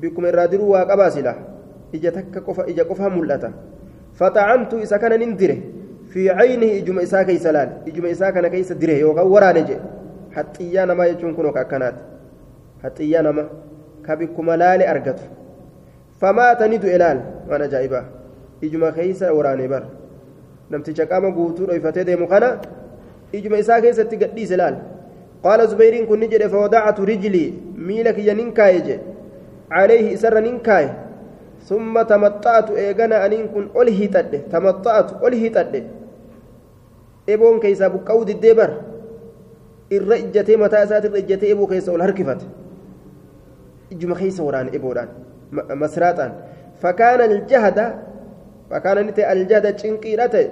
bikkuma 0.00 0.28
irraa 0.28 0.46
diruu 0.52 0.70
waa 0.76 0.84
qabaasila 0.84 1.34
ija 1.92 2.12
takka 2.12 2.40
qofa 2.40 2.66
ija 2.68 2.84
qofaa 2.84 3.08
mul'ata. 3.10 3.52
Faxacantuu 4.12 4.78
isa 4.84 4.98
kana 4.98 5.16
nin 5.16 5.36
dire. 5.36 5.56
Fi 6.12 6.26
caynihi 6.38 6.78
ijuma 6.82 7.02
isaa 7.06 7.24
keeysa 7.24 7.52
laal 7.56 7.70
ijuma 7.92 8.08
isaa 8.14 8.32
kana 8.32 8.50
keeysa 8.54 8.74
dire 8.74 8.98
yookaan 8.98 9.28
waraane 9.34 9.62
jedhe 9.62 9.80
haxxiyyaa 10.36 10.86
namaa 10.90 11.08
jechuun 11.10 11.34
kun 11.34 11.52
ka 11.56 11.60
akkanaati 11.60 12.00
haxxiyyaa 12.84 13.22
nama 13.28 13.44
ka 14.06 14.16
bikkuma 14.22 14.56
laale 14.62 14.86
argatu 14.92 15.22
famaata 16.20 16.68
ni 16.68 16.78
du'e 16.84 16.98
laal 17.02 17.18
waan 17.50 17.62
ajaa'ibaa 17.68 18.04
ijuma 18.68 18.92
keeysa 18.98 19.32
waraane 19.38 19.68
bar 19.74 19.82
namticha 20.70 21.06
qaama 21.12 21.30
guutuu 21.36 21.66
dhoyfatee 21.70 22.04
deemu 22.08 22.26
kana 22.32 22.48
ijuma 23.40 23.58
isaa 23.64 23.80
keessatti 23.86 24.16
gadhiise 24.24 24.56
laal 24.62 24.76
qaala 25.44 25.66
zubeyriin 25.74 26.06
kun 26.10 26.20
ni 26.24 26.28
jedhe 26.34 26.48
fawadacatu 26.56 27.04
rijlii 27.12 27.46
miila 27.90 28.12
kiyya 28.18 28.34
nin 28.40 28.52
kaaye 28.58 28.80
jedhe 28.88 29.00
calayhi 29.76 30.12
isarra 30.18 30.40
nin 30.48 30.58
kaaye 30.68 30.90
summa 31.70 32.04
tamaxa'atu 32.12 32.76
eegana 32.84 33.22
aniin 33.28 33.48
kun 33.54 33.70
ol 33.74 33.88
hiixadhe 33.98 34.38
tamaxa'atu 34.54 35.24
ol 35.26 35.34
hiixadhe 35.42 35.82
eboon 37.26 37.60
keeysaa 37.60 37.90
buqqa'uu 37.90 38.24
diddee 38.26 38.54
bar 38.54 38.70
irra 39.90 40.16
ijjatee 40.24 40.56
mataa 40.56 40.84
isaatirra 40.84 41.18
ijjatee 41.18 41.50
eboo 41.54 41.66
keessa 41.66 41.92
ol 41.92 42.00
harkifate 42.06 42.46
ijuma 43.90 44.14
keeysa 44.20 44.42
waraane 44.42 44.70
eboodhaan 44.78 45.08
masraaxaan 45.82 46.32
fakaana 46.82 47.24
aljahada 47.24 47.86
fakaana 48.70 49.02
ni 49.08 49.12
ta'e 49.18 49.26
aljahada 49.34 49.72
cinqiidha 49.82 50.28
ta'e 50.34 50.46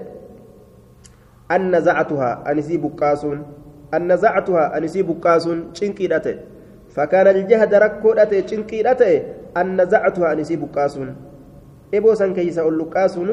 an 1.56 1.70
naza'atuhaa 1.76 2.34
anisii 2.52 2.78
buqqaasuun 2.84 3.40
an 3.98 4.08
naza'atuhaa 4.12 4.68
anisii 4.80 5.06
buqqaasuun 5.12 5.64
cinqiidha 5.80 6.20
ta'e 6.26 6.36
fakaana 6.98 7.30
aljahada 7.36 7.78
rakkoodha 7.86 8.26
ta'e 8.32 8.42
cinqiidha 8.52 8.94
ta'e 9.04 9.16
an 9.62 9.74
naza'atuhaa 9.80 10.30
anisii 10.36 10.60
buqqaasuun 10.66 11.10
eboo 12.00 12.14
san 12.22 12.34
keeysa 12.40 12.64
ol 12.70 12.76
luqqaasuun 12.82 13.30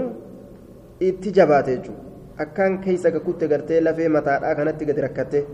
itti 1.09 1.31
jabaate 1.39 1.77
jechuudha 1.77 2.04
akkaan 2.43 2.79
keeysa 2.85 3.11
gakutte 3.15 3.47
gartee 3.47 3.81
lafee 3.87 4.09
mataadhaa 4.17 4.55
kanatti 4.59 4.87
gadi 4.89 5.05
rakkatte 5.07 5.45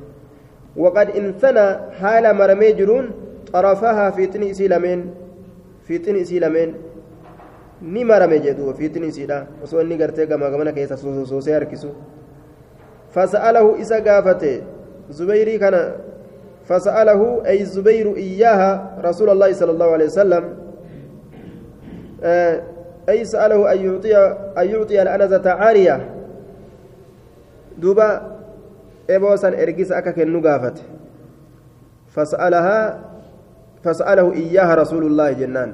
waqad 0.84 1.16
insana 1.22 1.66
haala 2.02 2.34
maramee 2.34 2.74
jiruun 2.80 3.10
xarafahaa 3.52 4.12
fiixni 4.20 4.52
isii 4.54 4.70
lameen 4.74 5.04
fiixni 5.88 6.20
isii 6.26 6.40
lameen 6.46 6.76
ni 7.96 8.06
marame 8.12 8.40
jedhu 8.46 8.74
fiixni 8.80 9.08
isiidha 9.14 9.42
osoo 9.64 9.82
inni 9.82 9.98
gartee 10.04 10.28
gamaa 10.32 10.72
keessa 10.78 10.98
soosee 11.34 11.54
harkisu 11.60 11.92
fasa'alahu 13.18 13.76
isa 13.86 14.02
gaafate 14.08 14.54
zubeyrii 15.20 15.60
kana 15.66 15.82
فسأله 16.72 17.42
أي 17.46 17.62
الزبير 17.62 18.16
إياها 18.16 19.02
رسول 19.04 19.30
الله 19.30 19.54
صلى 19.54 19.72
الله 19.72 19.90
عليه 19.92 20.06
وسلم 20.06 20.44
أي 23.10 23.26
سأله 23.26 23.72
أن 23.74 23.86
يعطي 23.86 24.18
أن 24.58 24.68
يعطي 24.70 25.02
الأنزة 25.02 25.52
عارية 25.52 26.21
دوبا 27.78 28.38
إبوسا 29.10 29.48
إرجس 29.64 29.92
أكا 29.92 30.12
كنو 30.12 30.40
قافت 30.48 30.78
فسألها 32.12 32.80
فسأله 33.84 34.34
إياها 34.34 34.76
رسول 34.76 35.04
الله 35.06 35.32
جنان 35.32 35.70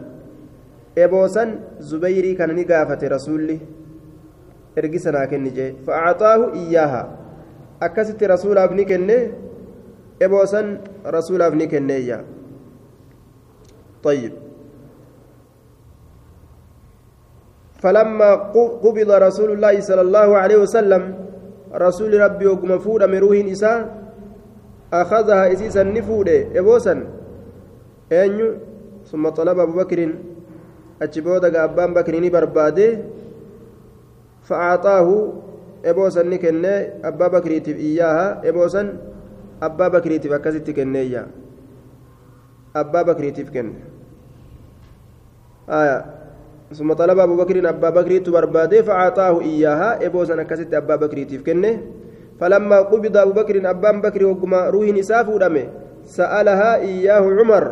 إبوسا 0.98 1.44
زبيري 1.80 2.34
كان 2.34 2.56
نقافت 2.56 3.04
رسولي 3.04 3.60
إرجسنا 4.77 5.25
كنجي 5.25 5.74
فأعطاه 5.88 6.54
إياها 6.54 7.01
أكست 7.82 8.24
رسول 8.24 8.58
ابن 8.58 8.84
كنه 8.86 9.32
إبوسا 10.22 10.62
رسول 11.06 11.42
ابن 11.42 11.66
كنية 11.66 12.25
طيب 14.04 14.34
فلما 17.82 18.34
قبض 18.84 19.12
رسول 19.12 19.51
الله 19.51 19.80
صلى 19.82 20.01
الله 20.01 20.38
عليه 20.38 20.58
وسلم 20.58 21.26
رسول 21.75 22.21
ربي 22.21 22.47
وقم 22.47 22.78
فود 22.78 23.02
مروه 23.02 23.52
إساء 23.52 24.02
أخذها 24.92 25.52
إسيسا 25.52 25.83
نفود 25.83 26.28
إبوسا 26.28 26.95
أنيو 28.12 28.49
ثم 29.11 29.28
طلب 29.28 29.59
أبو 29.59 29.73
بكر 29.73 30.00
أجبودك 31.02 31.54
أبان 31.54 31.95
بكر 31.95 32.14
برباده 32.28 32.99
فأعطاه 34.42 35.09
إبوسا 35.85 36.23
نكني 36.23 36.76
أبا 37.09 37.26
بكريتف 37.28 37.76
إياها 37.76 38.49
إبوسا 38.49 38.83
أبا 39.62 39.88
بكريتف 39.88 40.33
أكست 40.33 40.71
كنية 40.71 41.26
أبا 42.76 43.02
بكريتف 43.02 43.50
كن 43.50 43.73
آية 45.69 46.04
ثم 46.74 46.93
طلب 46.93 47.19
أبو 47.19 47.36
بكر 47.36 47.69
أبا 47.69 47.89
بكر 47.89 48.17
تبرباده 48.17 48.81
فأعطاه 48.81 49.41
إياها. 49.41 50.05
إبوسا 50.05 50.41
أكست 50.41 50.74
أبا 50.74 50.95
بكر 50.95 51.24
تفكنه 51.24 51.81
فلما 52.39 52.77
قبض 52.91 53.17
أبو 53.17 53.31
بكر 53.31 53.69
أبان 53.69 54.01
بكر 54.01 54.25
وقما 54.25 54.69
روح 54.69 54.88
نساف 54.88 55.29
ودمه 55.29 55.65
سألها 56.05 56.75
إياه 56.75 57.24
عمر. 57.24 57.63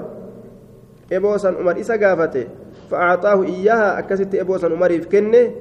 إبوسا 1.11 1.47
عمر 1.59 1.79
إسا 1.79 1.95
قافته. 1.95 2.47
فأعطاه 2.91 3.43
إياها. 3.43 3.99
أكست 3.99 4.35
إبوسا 4.35 4.67
عمر 4.67 4.91
يفكنه 4.91 5.51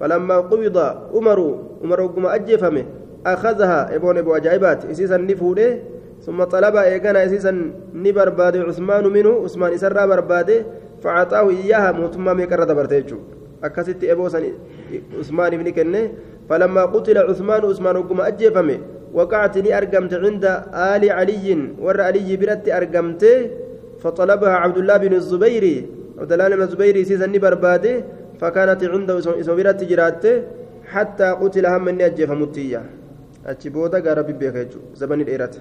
فلما 0.00 0.36
قبض 0.50 0.78
عمر 1.14 1.38
عمر 1.82 2.00
وقما 2.00 2.34
أجفمه. 2.34 2.84
أخذها. 3.26 3.94
إبون 3.96 4.18
إبو 4.18 4.36
أجايبات 4.36 4.84
إسيسا 4.84 5.16
نفوده. 5.16 5.78
ثم 6.26 6.44
طلب 6.44 6.76
إيقنا 6.76 7.24
إسيسا 7.24 7.52
نبرباد 7.94 8.56
عثمان 8.56 9.04
منه. 9.06 9.32
عثمان 9.44 9.72
إسرى 9.72 10.06
برباده. 10.06 10.64
فأعطاه 11.02 11.50
إياها 11.50 11.92
موتما 11.92 12.32
ميكرة 12.32 12.64
دبرتيجو 12.64 13.18
أكست 13.64 14.04
إبوسا 14.04 14.40
عثمان 15.18 15.52
بن 15.60 15.70
كنة 15.70 16.12
فلما 16.48 16.82
قتل 16.94 17.18
عثمان 17.18 17.60
عثمان 17.64 17.96
وقم 17.96 18.20
أجفمه 18.20 18.78
وقعت 19.14 19.58
لي 19.58 19.78
أرقمت 19.78 20.14
عند 20.14 20.44
آل 20.92 21.02
علي 21.18 21.46
ور 21.84 22.00
علي 22.00 22.36
برت 22.36 22.68
أرقمت 22.68 23.24
فطلبها 24.02 24.54
عبد 24.64 24.78
الله 24.78 24.96
بن 24.96 25.12
الزبير. 25.12 25.64
عبد 26.18 26.32
الله 26.32 26.48
بن 26.48 26.62
الزبير 26.62 27.02
سيسا 27.02 27.26
برباده 27.26 28.04
فكانت 28.40 28.84
عنده 28.84 29.20
سويرت 29.20 29.84
جرات 29.84 30.24
حتى 30.92 31.28
قتل 31.40 31.66
هم 31.66 31.84
من 31.84 32.00
أجف 32.00 32.30
متية 32.30 32.82
أتشبودا 33.46 33.98
قارب 34.04 34.28
بيكيجو 34.38 34.80
زمن 34.94 35.20
الإيرات. 35.20 35.56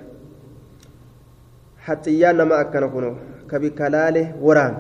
حتى 1.86 2.12
يانا 2.20 2.44
ما 2.44 2.62
أكنا 2.62 2.88
كنو 2.88 3.12
كبكلاله 3.50 4.36
وران. 4.42 4.74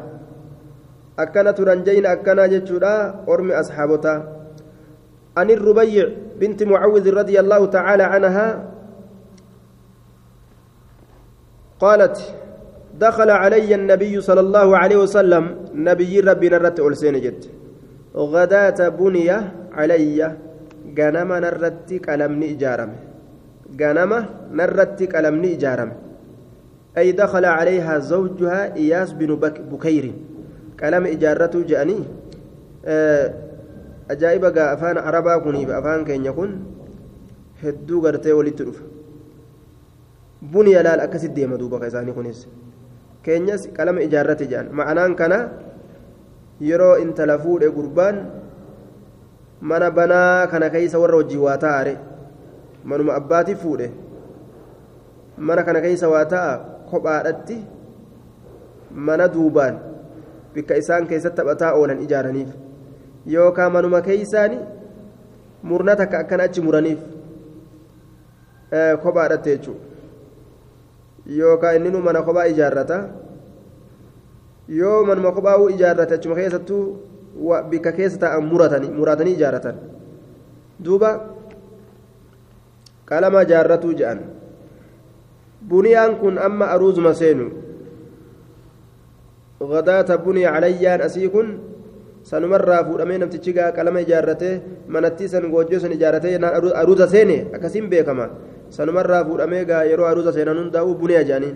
Akkana 1.24 1.54
turan 1.54 1.84
jayna 1.88 2.16
akkanaa 2.16 2.52
jechuudha 2.56 2.94
ormi 3.28 3.54
asxaabota. 3.62 4.40
عن 5.40 5.50
الربيع 5.58 6.06
بنت 6.40 6.64
معوذ 6.64 7.06
رضي 7.22 7.40
الله 7.40 7.62
تعالى 7.66 8.04
عنها 8.04 8.48
قالت 11.80 12.18
دخل 13.00 13.30
علي 13.30 13.76
النبي 13.76 14.22
صلى 14.22 14.40
الله 14.40 14.78
عليه 14.78 14.98
وسلم 14.98 15.44
نبي 15.74 16.20
ربي 16.20 16.50
نرت 16.50 16.80
ألسين 16.80 17.16
جد 17.22 17.42
غداة 18.16 18.80
بنية 19.00 19.40
علي 19.80 20.20
غنم 20.98 21.30
نرت 21.46 21.90
كلمني 22.06 22.48
إجارم 22.54 22.92
غنم 23.82 24.12
نرت 24.60 25.00
كلمني 25.04 25.50
إجارم 25.56 25.92
أي 26.98 27.12
دخل 27.12 27.46
عليها 27.46 27.94
زوجها 28.00 28.76
إياس 28.76 29.10
بن 29.20 29.30
بكير 29.72 30.06
qalama 30.80 31.10
ijaarratuu 31.16 31.64
je'anii 31.70 32.04
ajaa'iba 34.14 34.52
gaa 34.58 34.70
afaan 34.76 34.98
arabaa 34.98 35.40
kuniif 35.46 35.70
afaan 35.80 36.06
keenya 36.10 36.34
kun 36.34 36.52
hedduu 37.64 38.02
gartee 38.06 38.34
walitti 38.40 38.64
dhufa 38.68 38.84
buni 40.52 40.72
yalaal 40.78 41.02
akkasitti 41.06 41.36
deema 41.42 41.58
duuba 41.62 41.88
isaanii 41.88 42.16
kunis 42.20 42.40
keenyas 43.24 43.68
qalama 43.78 44.02
ijaarrate 44.08 44.46
jedhan 44.52 44.70
ma'anaan 44.82 45.16
kana 45.22 45.40
yeroo 46.70 46.96
intala 47.04 47.36
fuudhe 47.44 47.70
gurbaan 47.78 48.18
mana 49.72 49.92
banaa 49.92 50.48
kana 50.54 50.70
keeysa 50.76 51.00
warra 51.04 51.18
wajjii 51.22 51.42
waa 51.48 51.58
taa'are 51.66 51.94
manuma 52.92 53.14
abbaatiif 53.20 53.60
fuudhe 53.66 53.92
mana 55.38 55.64
kana 55.68 55.82
keeysa 55.86 56.10
waa 56.14 56.26
ta'a 56.34 56.54
kophaadhatti 56.92 57.58
mana 59.10 59.28
duubaan 59.36 59.76
bikka 60.54 60.76
isaan 60.76 61.08
keessatti 61.08 61.38
taphataa 61.42 61.74
oolan 61.74 62.02
ijaaraniif 62.06 62.50
yookaan 63.34 63.72
manuma 63.72 64.02
keeysaani 64.02 64.60
murna 65.64 65.96
takka 65.96 66.20
akkana 66.20 66.44
achi 66.44 66.62
muraniif 66.62 67.00
kophaadhatte 69.04 69.50
jechuudha 69.58 69.86
yookaan 71.40 71.76
inni 71.76 72.02
mana 72.08 72.22
kophaa 72.22 72.48
ijaarrata 72.54 72.98
yoo 74.80 75.06
manuma 75.06 75.32
kophaa'uu 75.32 75.70
ijaarrate 75.76 76.14
achuma 76.16 76.36
keessattuu 76.36 76.84
bikka 77.70 77.92
keessa 77.92 78.20
ta'an 78.26 78.44
muratanii 78.52 78.92
muratanii 78.98 79.34
ijaarratan 79.40 79.80
duuba 80.86 81.10
qalama 83.06 83.42
ijaarratuu 83.48 83.94
jedhan 83.94 84.22
buniyaan 85.70 86.16
kun 86.16 86.38
amma 86.38 86.66
aruuzuma 86.76 87.14
seenu. 87.14 87.69
غداة 89.62 90.16
بني 90.16 90.46
عليان 90.46 91.02
أسيكن 91.02 91.48
sanumarraa 92.30 92.84
fuudhamee 92.84 93.18
namtichi 93.18 93.54
qalama 93.54 94.02
ijaarratee 94.06 94.62
manattii 94.96 95.28
san 95.34 95.46
goojjoo 95.52 95.80
san 95.80 95.92
ijaarratee 95.96 96.36
aruuza 96.82 97.08
seene 97.08 97.38
akkasiin 97.56 97.88
beekama 97.90 98.26
sanumarraa 98.78 99.24
fuudhamee 99.26 99.64
gaa 99.70 99.84
yeroo 99.92 100.08
aruuza 100.12 100.34
seenan 100.38 100.60
hundaa'uu 100.62 100.96
bunee 101.02 101.24
jedhaniin 101.24 101.56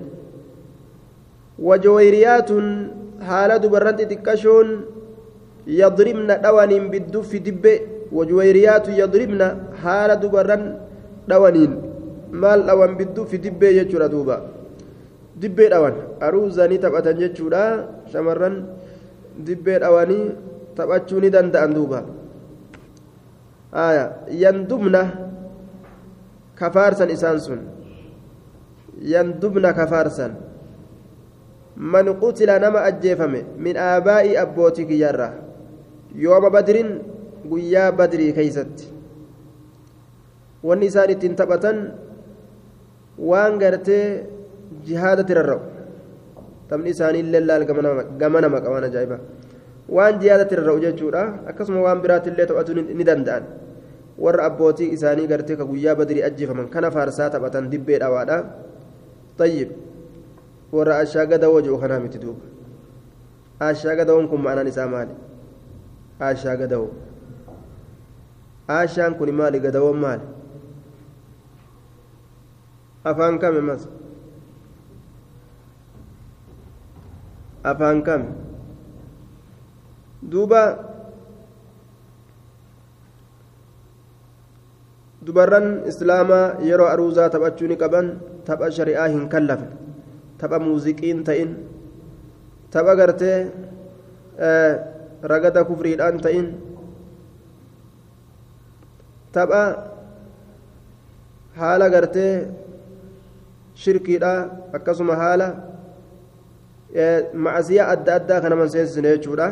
wajawayriyaatun 1.69 2.65
haala 3.29 3.59
dubarran 3.59 3.97
xixiqqashoon 3.99 4.69
yadribna 5.81 6.37
dhawaniin 6.45 6.89
bidduffi 6.93 7.39
dibbe 7.47 7.73
wajawayriyaatu 8.19 8.91
yadribna 9.01 9.47
haala 9.83 10.15
dubarran 10.23 10.63
dhawaniin 11.29 11.77
maal 12.31 12.63
dhawan 12.69 12.95
bidduffi 12.99 13.37
dibbee 13.45 13.73
jechuudha 13.79 14.09
duuba 14.15 14.41
dibbee 15.43 15.69
dhawan 15.73 15.95
aruuzanii 16.27 16.79
taphatan 16.85 17.19
jechuudha 17.21 17.63
shamarran 18.11 18.55
dibbee 19.47 19.79
dhawanii 19.83 20.25
taphachuu 20.77 21.19
ni 21.23 21.29
danda'an 21.35 21.73
duuba 21.77 21.99
yandubna 24.43 25.01
kafaarsan 26.55 27.09
isaan 27.15 27.39
sun 27.45 27.61
yandubna 29.13 29.73
kafaarsan 29.73 30.37
man 31.93 32.05
qutila 32.21 32.59
nama 32.61 32.85
ajjeefame 32.89 33.41
min 33.57 33.75
aabaa'i 33.77 34.37
abbootii 34.37 34.85
kiyyarra 34.91 35.29
yooma 36.25 36.49
badrin 36.53 36.89
guyyaa 37.49 37.91
badrii 37.91 38.31
keeysatti 38.37 38.85
wanni 40.63 40.85
isaan 40.91 41.09
ittiin 41.15 41.35
taphatan 41.35 41.77
waan 43.17 43.57
gartee 43.57 44.05
jihaadatti 44.87 45.33
rarra'u 45.39 45.61
taphni 46.69 46.89
isaanii 46.95 47.23
illee 47.25 47.43
laal 47.49 47.65
gama 48.21 48.41
nama 48.41 48.61
qaban 48.65 48.83
ajaa'iba 48.89 49.17
waan 49.97 50.19
jihaadatti 50.21 50.55
rarra'u 50.59 50.79
jechuudha 50.85 51.23
akkasuma 51.51 51.81
waan 51.85 52.01
biraatti 52.05 52.29
illee 52.33 52.47
taphachuu 52.51 52.75
ni 52.99 53.03
danda'an 53.11 53.43
warra 54.25 54.45
abbootii 54.49 54.89
isaanii 54.97 55.27
gartee 55.27 55.55
ka 55.61 55.65
guyyaa 55.71 55.95
badrii 56.01 56.23
ajjeefaman 56.29 56.69
kana 56.75 56.91
faarsaa 56.97 57.29
taphatan 57.35 57.69
dibbee 57.71 57.99
dhawaadha 58.03 58.37
tayyib 59.37 59.69
warra 60.71 60.97
ashaaga 61.05 61.37
dawoo 61.45 61.61
jedhu 61.61 61.79
kanaa 61.85 61.99
miti 62.05 62.19
duuba 62.25 62.45
ashaaga 63.69 64.05
dawoon 64.05 64.27
kun 64.29 64.41
ma'anaan 64.45 64.69
isaa 64.73 64.87
maali 64.93 65.15
ashaaga 66.29 66.67
dawoo 66.75 66.91
ashaan 68.67 69.15
kun 69.19 69.31
maali 69.41 69.59
gadawoon 69.59 69.99
maali 70.05 70.25
afaan 73.03 73.39
kame 73.39 73.61
mas 73.61 73.87
afaan 77.63 78.03
kami 78.03 78.29
duuba 80.33 80.63
dubarran 85.23 85.87
islaamaa 85.87 86.59
yeroo 86.69 86.91
aruuzaa 86.91 87.31
taphachuu 87.31 87.71
ni 87.71 87.79
qaban 87.79 88.19
tapha 88.47 88.71
shari'aa 88.79 89.07
hin 89.15 89.31
kallafne 89.31 89.83
tapha 90.43 90.59
muuziqiin 90.59 91.23
ta'in. 91.23 91.55
Tapha 92.67 92.93
gartee 92.99 93.47
eh, 94.35 94.73
ragada 95.23 95.63
kufriidhaan 95.63 96.19
ta'in. 96.19 96.47
Tapha 99.31 99.63
haala 101.55 101.87
gartee 101.87 102.51
shirkiidhaa 103.79 104.73
akkasuma 104.75 105.15
haala 105.15 105.47
macasiyaa 107.33 107.87
adda 107.95 108.15
addaa 108.19 108.41
kan 108.41 108.49
naman 108.53 108.69
seensisne 108.69 109.09
jechuudha 109.17 109.47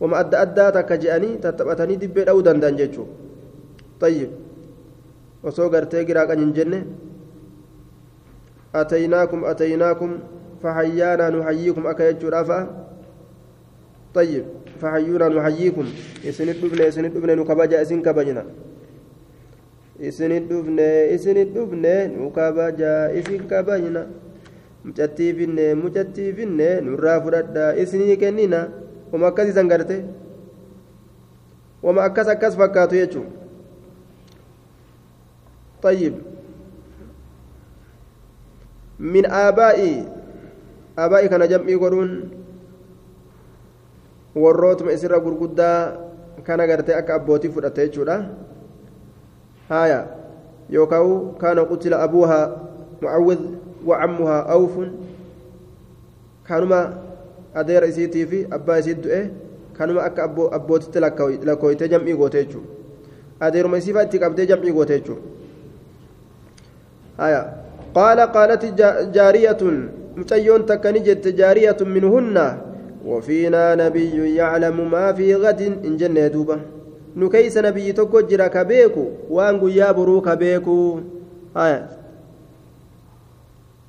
wama 0.00 0.16
adda 0.22 0.40
addaa 0.46 0.70
takka 0.72 0.96
je'anii 1.04 1.36
tattaphatanii 1.44 1.96
dibbee 2.02 2.24
dha'uu 2.28 2.42
danda'an 2.42 2.76
jechuudha 2.82 3.26
طيب 3.98 4.30
osoo 5.42 5.68
gartee 5.70 6.04
giraaqan 6.06 6.38
hin 6.38 6.52
jenne 6.54 6.78
ataynaakum 8.72 9.44
ataynaakum 9.44 10.12
فحيانا 10.62 11.30
نحييكم 11.30 11.86
أكا 11.86 12.08
يجور 12.08 12.40
أفا 12.40 12.58
طيب 14.14 14.44
فحيونا 14.82 15.28
نحييكم 15.28 15.86
إسن 16.28 16.48
الدبن 16.48 16.80
إسن 16.82 17.04
الدبن 17.04 17.30
نكبجا 17.38 17.82
إسن 17.82 18.02
كبجنا 18.02 18.44
إسن 20.02 20.32
الدبن 20.32 20.78
إسن 21.14 21.36
الدبن 21.36 21.84
نكبجا 22.18 22.94
إسن 23.18 23.38
كبجنا 23.50 24.02
mucattii 24.83 25.33
finne 25.37 25.65
mucattii 25.75 26.33
finne 26.37 26.81
nurraa 26.81 27.19
fudhadha 27.21 27.75
isinii 27.83 28.17
kennina 28.17 28.67
wama 29.11 29.27
akkas 29.31 29.47
isan 29.53 29.67
garte 29.71 29.97
wama 31.83 32.03
akkas 32.03 32.27
akkas 32.27 32.57
fakkaatu 32.57 32.95
jechuun 32.95 33.29
طيب 35.83 36.15
من 38.99 39.25
آبائي 39.27 40.07
آبائي 40.99 41.27
كان 41.27 41.43
جمعي 41.47 41.75
قرون 41.75 42.11
warrootuma 44.35 44.91
isirra 44.95 45.19
gurguddaa 45.19 45.93
kana 46.43 46.65
gartee 46.67 46.95
akka 46.97 47.15
abbootii 47.19 47.51
fudhate 47.53 47.85
jechuudha 47.85 48.15
haya 49.69 49.99
yookaan 50.69 51.35
kaana 51.37 51.65
qutila 51.69 51.99
abuuhaa 52.01 52.47
mucawwid 53.01 53.41
wacammuhaa 53.85 54.45
awfun 54.55 54.89
kanuma 56.49 56.79
adeera 57.61 57.87
isiitii 57.87 58.25
fi 58.25 58.39
abbaa 58.57 58.77
isii 58.83 58.93
du'e 59.05 59.21
kanuma 59.77 60.03
akka 60.09 60.23
abbootitti 60.59 60.99
lakkooytee 61.49 61.87
jam'ii 61.95 62.17
goote 62.21 62.43
jechuudha 62.43 62.67
adeeruma 63.47 63.77
isiifaa 63.77 64.03
itti 64.09 64.19
qabdee 64.25 64.45
jam'ii 64.51 64.75
goote 64.77 64.99
jechuudha 64.99 65.21
haya 67.17 67.41
qaala 67.95 68.27
qaalati 68.35 68.73
jaariyatun 69.17 69.81
mucayyoon 70.17 70.65
takka 70.65 70.91
ni 70.91 70.99
jette 71.09 71.33
jaariyatun 71.41 71.89
minhunna 71.97 72.45
وفينا 73.05 73.75
نبي 73.75 74.35
يعلم 74.35 74.91
ما 74.91 75.13
في 75.13 75.35
غد 75.35 75.61
إن 75.61 75.97
جنة 75.97 76.27
دوبا 76.27 76.59
نكيس 77.15 77.57
نبي 77.57 77.91
تكو 77.91 78.19
جرا 78.21 78.47
كبيكو 78.47 79.05
وانغو 79.29 79.67
يابرو 79.67 80.21
كبيكو 80.21 80.99
آية 81.57 81.89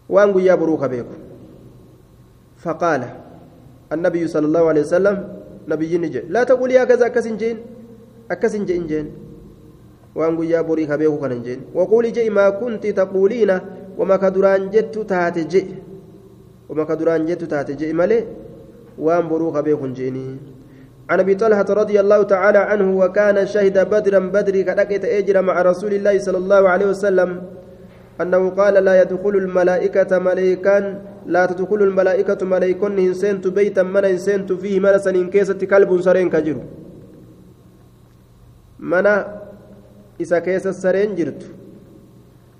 وانغو 0.10 0.39
يابرو 0.39 0.78
كبيكو 0.78 1.15
فقال 2.58 3.02
النبي 3.93 4.28
صلى 4.28 4.45
الله 4.45 4.63
عليه 4.67 4.82
وسلم 4.82 5.15
نبي 5.69 5.98
نجي 5.98 6.22
لا 6.34 6.43
تقول 6.43 6.72
يا 6.72 6.84
كذا 6.84 7.06
أكسن 7.06 7.38
جين 7.38 7.58
أكسن 8.32 8.65
جين 8.65 8.88
جين. 8.88 9.08
وانغو 10.15 10.43
يابرو 10.43 10.82
كبيكو 10.86 11.17
كان 11.22 11.41
جين. 11.45 11.60
وقولي 11.74 12.12
جي 12.12 12.30
ما 12.30 12.50
كنت 12.50 12.88
تقولين 12.88 13.52
وما 13.98 14.15
كدران 14.17 14.69
جت 14.69 14.98
تاتي 14.98 15.43
جي. 15.43 15.65
وما 16.69 16.84
كدران 16.84 17.26
جت 17.26 17.43
تاتي 17.43 17.93
مالي 17.93 18.26
وان 18.98 19.30
بروك 19.30 19.58
بيكون 19.58 19.93
جيني. 19.93 20.38
عن 21.10 21.19
أبي 21.19 21.36
طلحة 21.36 21.65
رضي 21.69 22.00
الله 22.00 22.24
تعالى 22.24 22.58
عنه 22.58 22.98
وكان 22.98 23.48
شهد 23.48 23.78
بدرا 23.89 24.19
بدري 24.19 24.63
كدكت 24.63 25.06
أجر 25.06 25.41
مع 25.41 25.62
رسول 25.62 25.93
الله 25.93 26.19
صلى 26.19 26.38
الله 26.38 26.69
عليه 26.69 26.86
وسلم. 26.86 27.30
أنه 28.21 28.49
قال 28.49 28.73
لا 28.73 29.01
يدخل 29.01 29.29
الملائكة 29.29 30.19
ملائكا 30.19 31.01
لا 31.25 31.45
تدخل 31.45 31.82
الملائكة 31.84 32.45
ملائكون 32.45 32.99
انسنت 32.99 33.47
بيتا 33.47 33.84
من 33.84 34.05
انسنت 34.05 34.53
فيه 34.53 34.79
مرسا 34.79 35.10
إن 35.10 35.29
كيست 35.29 35.63
كلب 35.65 36.01
سرين 36.01 36.29
كجر 36.29 36.58
منا 38.79 39.15
إذا 40.19 40.39
كيس 40.39 40.67
السرين 40.67 41.15
جرت. 41.15 41.43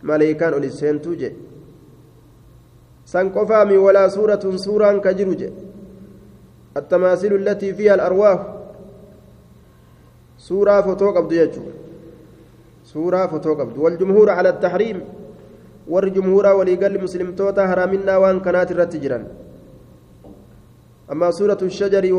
ملائكان 0.04 0.54
أولي 0.54 0.70
جي. 1.20 1.32
سنقفامي 3.06 3.78
ولا 3.78 4.08
سورة 4.08 4.56
سورة 4.56 4.98
كجر 4.98 5.34
جي. 5.34 5.50
التماثيل 6.78 7.36
التي 7.36 7.74
فيها 7.74 7.94
الأرواح. 7.96 8.40
سورة 10.38 10.82
فتوق 10.82 11.18
أبدو 11.18 11.36
يجو. 11.36 11.62
سورة 12.84 13.28
فتوق 13.28 13.60
أبدو 13.60 13.84
والجمهور 13.84 14.30
على 14.30 14.50
التحريم. 14.50 15.19
والجمهور 15.88 16.46
وليقل 16.48 17.04
مسلم 17.04 17.36
توتا 17.36 17.66
هرامنا 17.66 18.18
وان 18.18 18.40
كانت 18.40 18.72
الرتجرا 18.72 19.20
أما 21.12 21.32
سورة 21.32 21.58
الشجر 21.62 22.14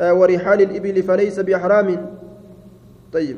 ورحال 0.00 0.60
الإبل 0.62 1.02
فليس 1.02 1.40
بحرام 1.40 1.88
طيب 3.12 3.36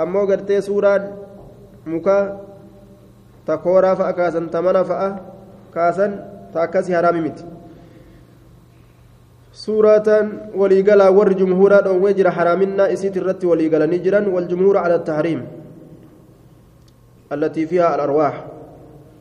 أما 0.00 0.20
قرتي 0.20 0.60
سورة 0.60 1.16
مكا 1.86 2.40
تكورا 3.46 3.94
فأكاسا 3.94 4.40
تمنا 4.52 4.82
فأكاسا 4.82 6.06
تاكسي 6.54 6.96
حرامي 6.96 7.20
مت 7.20 7.38
سورة 9.52 10.08
وليقلا 10.54 11.08
ور 11.08 11.32
جمهورا 11.32 11.80
دون 11.80 12.14
جرى 12.14 12.30
حرامنا 12.30 12.92
اسيت 12.92 13.16
الرت 13.16 13.44
وليقلا 13.44 13.86
نجرا 13.86 14.28
والجمهور 14.28 14.76
على 14.78 14.94
التحريم 14.94 15.59
التي 17.32 17.66
فيها 17.66 17.94
الأرواح. 17.94 18.34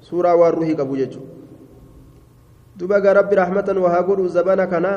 سورة 0.02 0.36
والروح 0.36 0.70
كبو 0.80 0.96
جيجو. 0.96 1.22
دبا 2.78 2.98
ربي 2.98 3.36
رحمة 3.36 3.68
وهاقول 3.84 4.20
زبانا 4.30 4.66
كنا. 4.66 4.94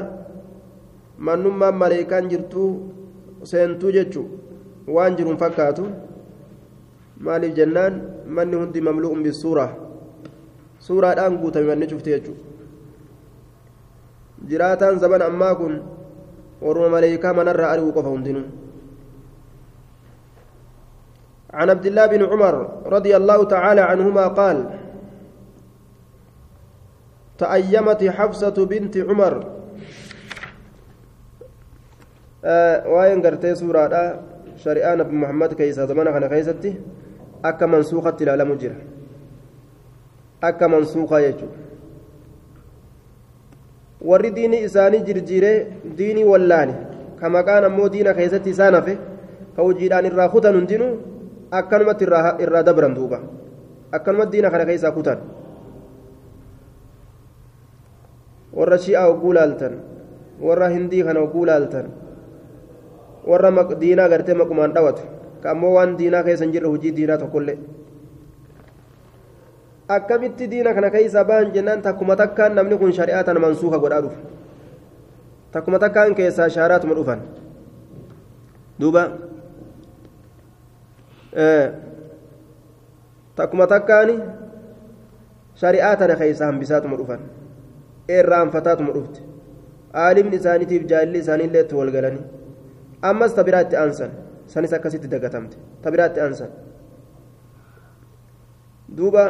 منما 1.19 1.71
ملائكان 1.71 2.29
جرتو 2.29 2.65
سينتو 3.45 3.91
جيجو. 3.91 4.25
وان 4.89 5.17
جرون 5.17 5.37
فكاتو. 5.37 5.87
مالي 7.21 7.49
جنان 7.59 7.93
من 8.27 8.55
هندي 8.55 8.81
مملوء 8.81 9.15
بالسورة. 9.23 9.83
suuraadhaan 10.83 11.39
guutame 11.39 11.67
manni 11.71 11.87
cufte 11.87 12.11
jechuudha 12.11 12.43
jiraataan 14.51 14.99
zaban 14.99 15.23
ammaa 15.23 15.55
kun 15.55 15.75
warruma 16.65 16.89
maleekaa 16.95 17.35
manarraa 17.39 17.71
ari'uu 17.75 17.93
qofa 17.97 18.11
عن 21.53 21.71
عبد 21.71 21.87
الله 21.87 22.07
بن 22.07 22.23
عمر 22.25 22.55
رضي 22.87 23.17
الله 23.17 23.45
تعالى 23.45 23.81
عنهما 23.81 24.27
قال 24.29 24.59
تأيمت 27.39 28.05
حفصة 28.05 28.67
بنت 28.67 28.97
عمر 28.97 29.35
آه 32.45 32.89
وين 32.89 33.23
قرتي 33.23 33.55
سورة 33.55 34.21
شريان 34.57 35.01
ابن 35.01 35.15
محمد 35.15 35.53
كيسة 35.53 35.85
زمان 35.87 36.07
كان 36.11 36.27
كيستي 36.27 36.75
أكا 37.45 37.67
منسوخة 37.67 38.17
لا 38.21 38.45
مجرى 38.45 38.93
akka 40.43 40.69
mansuuqaa 40.69 41.21
jechuudha 41.23 41.59
warri 44.11 44.31
diini 44.39 44.59
isaanii 44.69 45.03
jirjiiree 45.09 45.59
diinii 45.99 46.25
wallaane 46.31 46.75
ka 47.21 47.31
maqaan 47.37 47.65
ammoo 47.69 47.89
diina 47.95 48.15
keessatti 48.15 48.51
isaan 48.57 48.75
hafe 48.79 48.95
ka 49.57 49.67
hojiidhaan 49.69 50.09
irraa 50.11 50.29
akkanumatti 51.61 52.09
irraa 52.45 52.63
dabran 52.65 52.95
duuba 52.97 53.21
akkanumatti 53.93 54.33
diina 54.33 54.51
kana 54.51 54.65
keessaa 54.65 54.93
kutan 54.97 55.21
warra 58.57 58.79
shi'aa 58.79 59.07
hogguu 59.09 59.33
laaltan 59.37 59.75
warra 60.41 60.69
hindii 60.73 61.05
kana 61.05 61.21
hogguu 61.21 61.45
laaltan 61.51 61.93
warra 63.29 63.51
diinaa 63.85 64.09
gartee 64.09 64.35
maqumaan 64.35 64.75
dhawatu 64.75 65.03
ammoo 65.53 65.75
waan 65.77 65.97
diinaa 65.99 66.23
keessa 66.25 66.45
hin 66.45 66.53
jirre 66.57 66.69
hojii 66.73 66.97
diinaa 66.97 67.19
tokkollee 67.19 67.59
akkamitti 69.97 70.49
diina 70.51 70.75
kana 70.75 70.91
keessa 70.91 71.25
ba'an 71.25 71.53
jennaan 71.57 71.83
takkuma 71.83 72.17
takkaan 72.17 72.55
namni 72.55 72.79
kun 72.79 72.93
shari'aa 72.99 73.35
mansuuka 73.45 73.79
godhaa 73.85 74.03
dhufa 74.07 74.21
takkuma 75.53 75.79
takkaan 75.79 76.15
keessaa 76.15 76.49
shaaraatuma 76.49 76.95
dhufan 77.01 77.21
duuba 78.81 79.05
takkuma 83.37 83.67
takkaani 83.67 84.17
shari'aa 85.61 85.97
tana 86.01 86.17
keessa 86.23 86.47
hambisaatuma 86.51 86.97
dhufan 87.01 87.21
irraanfataatuma 88.19 88.93
dhufte 88.97 89.21
aalimni 90.05 90.37
isaaniitiif 90.41 90.83
jaalli 90.93 91.19
isaaniillee 91.25 91.63
itti 91.65 91.75
walgalanii 91.81 92.25
ammas 93.11 93.33
ta 93.39 93.45
biraatti 93.49 93.77
aansan 93.85 94.11
sanis 94.55 94.73
akkasitti 94.79 95.09
dagatamte 95.15 95.57
ta 95.83 95.91
biraatti 95.97 96.21
aansan 96.27 96.51
duuba 98.97 99.25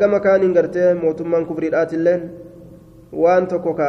gama 0.00 0.18
kaaniin 0.26 0.54
gartee 0.58 0.90
mootummaan 1.04 1.46
kufriidhaatilleen 1.46 2.22
waan 3.22 3.46
tokko 3.54 3.74
ka 3.80 3.88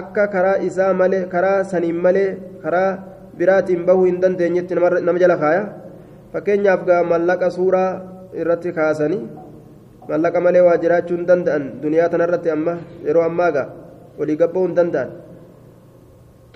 akka 0.00 0.24
karaa 0.36 0.56
isaa 0.68 0.92
malee 1.00 1.24
karaa 1.34 1.58
saniin 1.72 1.96
malee 2.06 2.28
karaa 2.62 2.90
biraatiin 3.38 3.86
bahuu 3.86 4.04
hin 4.08 4.20
dandeenyetti 4.22 4.74
nama 4.74 5.18
jala 5.22 5.36
kaaya 5.42 5.62
fakkeenyaaf 6.32 6.84
gaa 6.88 7.02
mallaqa 7.12 7.50
suuraa 7.56 7.90
irratti 8.42 8.72
kaasanii 8.78 9.22
mallaqa 10.08 10.40
malee 10.46 10.62
waa 10.66 10.76
jiraachuu 10.84 11.16
hin 11.16 11.26
danda'an 11.30 11.64
duniyaa 11.82 12.08
tanarratti 12.14 12.50
amma 12.54 12.74
yeroo 13.08 13.24
ammaa 13.26 13.50
gaa 13.56 13.66
walii 14.18 14.38
gabba'uu 14.42 14.66
hin 14.68 14.76
danda'an 14.78 15.10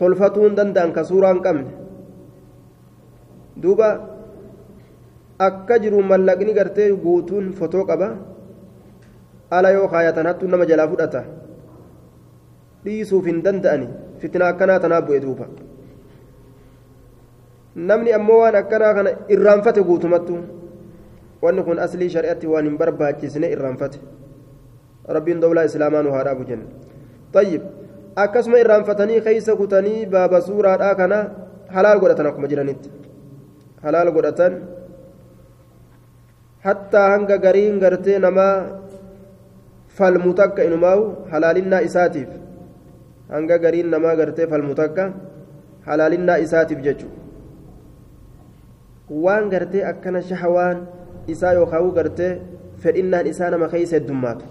tolfatuu 0.01 0.47
hin 0.47 0.57
danda'an 0.61 0.93
ka 0.97 1.05
suuraa 1.11 1.33
hin 1.35 1.43
qabne 1.47 1.71
duuba 3.63 3.89
akka 5.49 5.79
jiru 5.85 6.03
mallaqni 6.13 6.55
gartee 6.59 6.91
guutuun 7.07 7.53
fotoo 7.61 7.85
qaba 7.91 8.09
ala 9.59 9.71
yoo 9.77 9.89
kaayatan 9.95 10.27
hattuu 10.31 10.51
nama 10.53 10.67
jalaa 10.71 10.89
fudhata 10.93 11.25
dhiisuuf 12.85 13.27
hin 13.31 13.43
danda'ani 13.47 13.89
fitina 14.23 14.51
akkanaa 14.53 14.79
tanaa 14.85 15.03
bu'e 15.09 15.21
duuba 15.25 15.47
namni 17.87 18.13
ammoo 18.13 18.39
waan 18.43 18.57
akkanaa 18.61 18.95
kana 18.95 19.11
irraanfate 19.35 19.83
guutumattu 19.89 20.39
wanni 21.43 21.63
kun 21.67 21.79
aslii 21.79 22.11
shari'atti 22.15 22.47
waan 22.53 22.67
hin 22.69 22.79
barbaachisne 22.79 23.51
irraanfate 23.57 23.99
rabbiin 25.17 25.41
dawlaa 25.45 25.65
islaamaa 25.71 26.03
nu 26.07 26.15
haadhaabu 26.17 26.45
jenna 26.49 26.67
tayyib 27.37 27.63
akkasuma 28.25 28.59
irraanfatanii 28.63 29.21
keeysa 29.29 29.57
kutanii 29.61 30.07
baaba 30.15 30.41
suuraadhaa 30.49 30.95
kana 31.03 31.19
halaal 31.77 32.01
godhatan 32.03 32.31
akkuma 32.33 32.51
jiranitti 32.55 32.91
halaal 33.87 34.11
godhatan 34.17 34.59
hattaa 36.67 37.07
hanga 37.15 37.39
gariin 37.47 37.79
gartee 37.85 38.19
namaa 38.27 38.55
falmu 40.01 40.35
takka 40.43 40.67
inumaawu 40.71 41.07
halaalinnaa 41.31 41.83
isaatiif 41.91 42.29
hanga 43.37 43.59
gariin 43.65 43.91
namaa 43.97 44.17
gartee 44.23 44.47
falmu 44.53 44.75
takka 44.83 45.09
halaalinnaa 45.89 46.39
isaatiif 46.49 46.83
jechuudha 46.89 47.28
waan 49.11 49.49
gartee 49.51 49.85
akkana 49.85 50.23
shahawaan 50.23 50.87
isaa 51.27 51.53
yookaan 51.59 51.91
gartee 51.99 52.33
fedhinnaan 52.85 53.27
isaa 53.27 53.51
nama 53.51 53.69
keessa 53.69 53.97
heddummaatu 53.97 54.45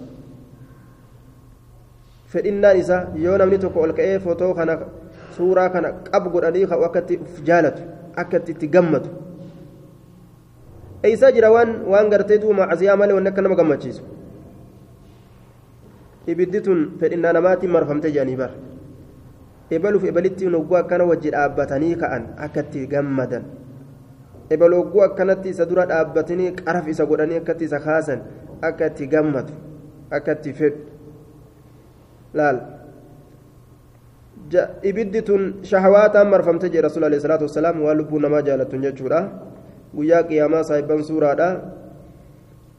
fedhinnaan 2.32 2.76
isaa 2.82 3.02
yoo 3.24 3.38
namni 3.38 3.58
tokko 3.58 3.80
ol 3.86 3.92
ka'ee 4.00 4.18
footoo 4.26 4.54
kana 4.54 4.78
suuraa 5.36 5.68
kana 5.70 5.92
qabu 6.10 6.30
godhanii 6.34 6.66
ka'u 6.66 6.84
akka 6.88 7.00
itti 7.06 7.20
jaalatu 7.50 7.82
akka 8.22 8.42
itti 8.54 8.68
gammadu 8.68 9.08
eeysaa 11.10 11.32
jira 11.36 11.50
waan 11.56 11.74
waan 11.94 12.10
gartee 12.14 12.38
duuma 12.42 12.68
asiyaa 12.76 12.96
malee 13.02 13.14
wanni 13.18 13.28
akka 13.32 13.42
nama 13.46 13.56
gammachiisu 13.60 14.02
ibiddi 16.34 16.60
tun 16.66 16.82
fedhinnaa 17.00 17.32
namaatiin 17.38 17.72
marfamte 17.76 18.10
jedhanii 18.10 18.36
bara 18.42 18.54
ebaluuf 19.78 20.04
ebalitti 20.10 20.50
nogguu 20.56 20.76
akkana 20.82 21.04
wajji 21.12 21.30
dhaabbatanii 21.36 21.94
ka'an 22.02 22.28
akka 22.48 22.60
itti 22.66 22.86
gammadan 22.92 23.44
ebalogguu 24.50 25.02
akkanatti 25.08 25.48
isa 25.54 25.66
dura 25.68 25.86
dhaabbatanii 25.86 26.52
qaraf 26.60 26.88
isa 26.88 27.06
godhanii 27.06 27.40
akkatti 27.40 27.64
isa 27.64 27.80
kaasan 27.80 28.20
akka 28.62 28.86
itti 28.90 29.06
gammadu 29.06 29.52
akka 30.10 30.32
itti 30.38 30.52
fedhu 30.52 30.80
laal 32.34 32.58
ibiddi 34.82 35.22
tun 35.22 35.42
shahawaataan 35.62 36.28
marfamte 36.28 36.68
jedhe 36.72 36.82
rasuul 36.88 37.04
alayhi 37.04 37.22
salaatu 37.22 37.44
wasalaam 37.48 37.82
waan 37.84 37.98
lubbuu 38.00 38.20
namaa 38.20 38.42
jaalatun 38.48 38.82
jechuudha 38.86 39.20
guyyaa 39.96 40.22
qiyaamaa 40.30 40.64
saahibban 40.64 41.04
suuraadha 41.04 41.48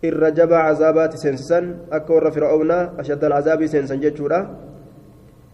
irra 0.10 0.32
jabaa 0.32 0.64
cazaabaati 0.70 1.18
seensisan 1.22 1.66
akka 1.98 2.14
warra 2.14 2.32
fir'aawnaa 2.32 2.84
ashaddal 3.04 3.34
cazaabii 3.38 3.68
seensan 3.74 4.02
jechuudha 4.02 4.40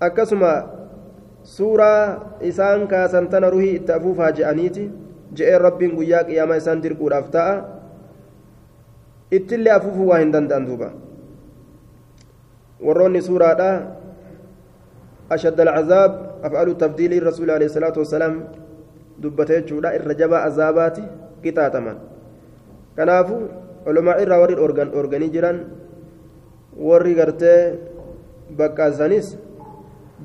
akkasuma 0.08 0.52
suuraa 1.44 2.40
isaan 2.42 2.88
kaasan 2.88 3.28
tana 3.30 3.50
ruhii 3.50 3.76
itti 3.80 3.92
afuufaa 3.98 4.32
je'aniiti 4.40 4.86
je'een 5.38 5.62
rabbiin 5.68 5.96
guyyaa 5.98 6.24
qiyaamaa 6.30 6.60
isaan 6.62 6.84
dirquudhaaf 6.84 7.28
ta'a 7.36 7.54
ittillee 9.38 9.74
afuufuu 9.78 10.08
waa 10.12 10.20
hin 10.24 10.32
danda'an 10.36 10.66
duuba 10.70 10.90
warroonni 12.86 13.22
suuraadha 13.22 13.70
أشد 15.26 15.58
العذاب 15.58 16.12
أفعل 16.46 16.78
تبديل 16.78 17.14
الرسول 17.18 17.50
عليه 17.52 17.66
الصلاة 17.66 17.98
والسلام 17.98 18.34
دبته 19.18 19.60
جودا 19.66 19.90
الرجبة 19.98 20.38
عذاباتي 20.38 21.06
qixaataman 21.46 21.98
kanaafu 22.98 23.36
olumaa 23.86 24.18
irraa 24.24 24.42
warri 24.42 24.56
organii 25.02 25.30
jiran 25.36 25.58
warri 26.88 27.14
gartee 27.20 27.60
baqqaasanis 28.60 29.28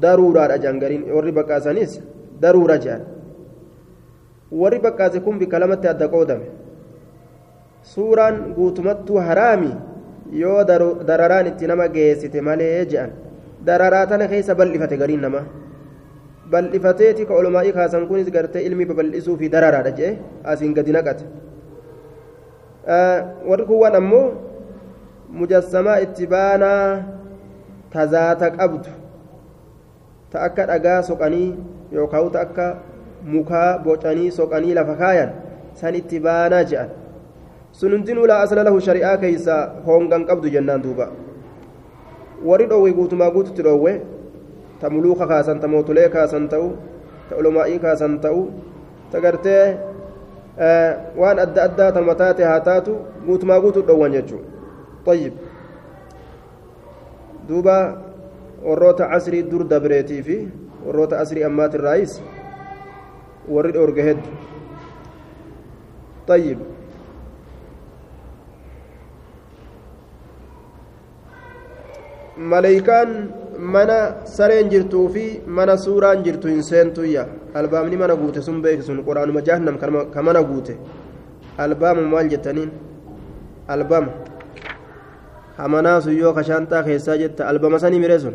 daruuraadha 0.04 0.56
jangariin 0.64 1.04
warri 1.16 1.32
baqqaasanis 1.38 2.00
daruura 2.42 2.76
jedhan 2.84 3.02
warri 4.50 4.78
baqqaase 4.78 5.20
kun 5.24 5.38
bikka 5.38 5.58
lamatti 5.58 5.88
adda 5.88 6.08
qoodame 6.08 6.46
suuraan 7.94 8.52
guutumattuu 8.56 9.18
haraami 9.28 9.72
yoo 10.42 10.64
dararaan 11.08 11.46
itti 11.46 11.66
nama 11.66 11.88
geessite 11.88 12.40
malee 12.40 12.84
jedhan 12.90 13.10
dararaa 13.66 14.06
tana 14.06 14.28
keessa 14.32 14.54
bal'ifate 14.54 14.96
gariin 15.02 15.20
nama 15.26 15.40
bal'ifateeti 16.50 17.26
ka 17.26 17.34
olumaa'ii 17.34 17.72
kaasan 17.78 18.06
kunis 18.10 18.30
gartee 18.36 18.62
ilmi 18.66 18.84
babal'isuu 18.90 19.36
fi 19.40 19.48
dararaadha 19.54 19.92
jee 19.98 20.12
asiin 20.44 20.74
gadi 20.74 20.92
naqate 20.96 21.24
warri 23.48 23.64
kun 23.70 23.78
waan 23.82 23.96
ammoo 24.02 24.26
mujassamaa 25.40 25.98
itti 26.06 26.26
baanaa 26.26 26.84
tazaata 27.92 28.50
qabdu 28.58 28.90
ta 30.32 30.40
akka 30.46 30.66
dhagaa 30.70 31.02
soqanii 31.10 31.48
yookaan 31.92 32.30
ta 32.34 32.40
akka 32.46 32.66
mukaa 33.24 33.78
bocanii 33.84 34.30
soqanii 34.30 34.74
lafa 34.74 34.94
kaayan 35.02 35.30
san 35.80 35.94
itti 35.94 36.20
baanaa 36.20 36.64
je'an 36.64 36.88
sun 37.72 37.92
hundinuu 37.96 38.26
laa 38.26 38.40
asla 38.46 38.64
lahu 38.64 38.80
shari'aa 38.80 39.16
keeysa 39.24 39.56
hoongan 39.86 40.24
qabdu 40.30 40.48
jennaan 40.54 40.82
duuba 40.82 41.08
warri 42.44 42.66
dhoowwe 42.66 42.92
guutumaa 42.98 43.30
guututti 43.30 43.62
dhoowwe 43.62 43.92
ta 44.80 44.90
muluuka 44.90 45.26
kaasan 45.26 45.60
ta 45.60 45.68
mootolee 45.68 46.08
kaasan 46.08 46.48
ta'u 46.48 46.68
ta 47.30 47.36
ulumaa'ii 47.36 47.78
kaasan 47.78 48.20
ta'u 48.20 48.42
ta 49.12 49.20
gartee 49.20 49.64
waan 51.16 51.38
adda 51.44 51.62
addaa 51.68 51.90
ta 51.92 52.00
mataate 52.12 52.44
haa 52.44 52.60
taatu 52.70 52.96
guutumaa 53.26 53.60
guutu 53.60 53.82
dhowwan 53.82 54.12
jechuun 54.12 54.44
طيب 55.06 55.32
دوبا 57.48 57.78
warroota 58.64 59.08
asrii 59.16 59.42
dur 59.42 59.64
dabreetii 59.64 60.22
fi 60.22 60.36
warroota 60.86 61.18
asrii 61.18 61.44
ammaati 61.44 61.76
irraayis 61.78 62.20
warri 63.48 63.72
dhoorge 63.72 64.02
heddu 64.02 64.28
طيب 66.30 66.58
maleeykaan 72.36 73.10
mana 73.58 74.24
sareen 74.24 74.70
jirtuu 74.70 75.08
fi 75.12 75.42
mana 75.46 75.76
suuraan 75.76 76.22
jirtu 76.24 76.48
hin 76.48 76.62
seentuyya 76.62 77.26
albaamni 77.54 77.96
mana 77.96 78.14
guute 78.16 78.40
sun 78.42 78.62
beeki 78.62 78.82
sun 78.82 79.02
quraanuma 79.04 79.42
jahannam 79.48 79.76
ka 80.14 80.22
mana 80.22 80.42
guute 80.42 80.74
albaama 81.58 82.02
maal 82.12 82.28
jettaniin 82.32 82.70
albaama 83.68 84.12
hamanaa 85.58 86.00
sun 86.00 86.16
yoo 86.16 86.32
kashaantaa 86.38 86.82
keessaa 86.82 87.16
jetta 87.22 87.48
albama 87.48 87.78
sanii 87.78 88.00
miree 88.04 88.18
sun 88.18 88.34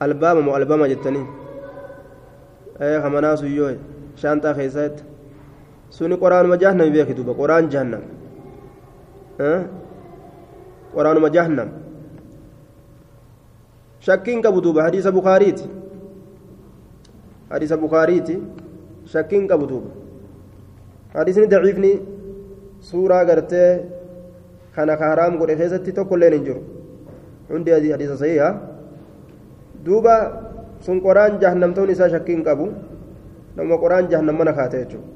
albaama 0.00 0.40
moo 0.46 0.54
albama 0.54 0.88
jettaniin 0.92 1.26
hamanaa 2.78 3.36
sun 3.36 3.54
yoo 3.56 3.70
shaantaa 4.22 4.54
keessaa 4.54 4.82
jetta 4.88 5.04
suni 5.90 6.16
quraanuma 6.16 6.56
jahannam 6.62 6.92
beeki 6.92 7.14
duuba 7.14 7.34
quraan 7.40 7.70
jahannam 7.70 8.02
quraanuma 10.94 11.30
jahannam 11.36 11.68
shakkiin 14.06 14.42
qabu 14.42 14.60
duuba 14.60 14.82
hadiisa 14.86 15.12
bukaariiti 15.12 15.68
hadiisa 17.50 17.76
bukaariiti 17.76 18.38
shakkiin 19.12 19.48
qabu 19.48 19.66
duuba 19.66 19.90
hadiisni 21.14 21.46
daciifni 21.46 21.92
suuraa 22.90 23.24
gartee 23.24 23.70
kana 24.74 24.96
ka 24.96 25.08
haraam 25.12 25.38
godhe 25.38 25.56
keessatti 25.56 25.92
tokkolleen 25.92 26.32
hin 26.38 26.44
jiru 26.48 26.62
hundi 27.50 27.70
hadiisa 27.70 28.16
sahiha 28.22 28.50
duuba 29.86 30.16
sun 30.86 31.00
qoraan 31.06 31.40
jahannamtoon 31.42 31.90
isaa 31.96 32.08
shakkiin 32.14 32.44
qabu 32.48 32.66
nama 33.56 33.78
qoraan 33.84 34.08
jahannam 34.14 34.36
mana 34.42 34.52
kaate 34.60 34.76
jechuudha 34.82 35.12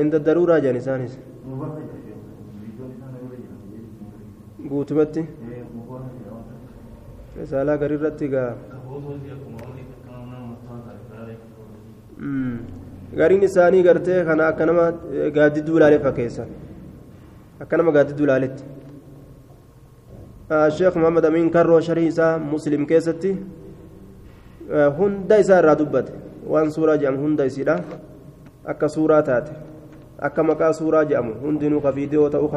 عند 0.00 0.14
الضرورة 0.14 0.58
جان 0.64 0.76
إسانيس 0.76 1.14
guutumatti 4.70 5.22
risaalaa 7.38 7.76
garirratti 7.82 8.26
gaa 8.34 8.50
gariin 13.20 13.42
isaanii 13.48 13.82
gartee 13.88 14.18
kana 14.28 14.46
akka 14.50 14.66
nama 14.70 14.84
gaaddidduu 15.38 15.76
ilaale 15.80 15.98
fakkeessa 16.04 16.44
akka 17.60 17.76
nama 17.76 17.92
gaaddidduu 17.92 18.24
ilaaletti 18.24 18.64
sheekh 20.76 20.96
muhammad 20.96 21.24
amiin 21.30 21.50
karroo 21.56 21.80
sharii 21.88 22.06
isaa 22.12 22.38
muslim 22.52 22.86
keessatti 22.92 23.32
hunda 25.00 25.38
isaa 25.44 25.58
irraa 25.62 25.74
dubbate 25.82 26.12
waan 26.54 26.70
suuraa 26.76 26.96
jedhamu 27.02 27.22
hunda 27.24 27.44
isiidha 27.50 27.76
akka 28.74 28.88
suuraa 28.96 29.22
taate 29.28 29.52
akka 30.28 30.42
maqaa 30.52 30.72
suuraa 30.80 31.04
jedhamu 31.12 31.34
hundinuu 31.44 31.80
ka 31.86 31.92
viidiyoo 31.98 32.28
ta'u 32.36 32.48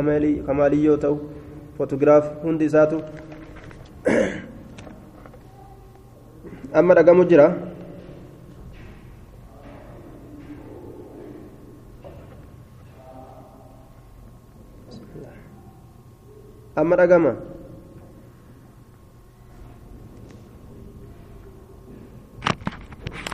ka 0.48 0.54
maaliyyoo 0.62 0.98
ta'u 1.06 1.20
footogiraaf 1.78 2.32
hundi 2.44 2.66
isaatu 2.72 2.98
amma 6.82 6.94
dhagamu 7.00 7.26
jira 7.34 7.48
amma 16.76 16.96
dhagama 16.96 17.36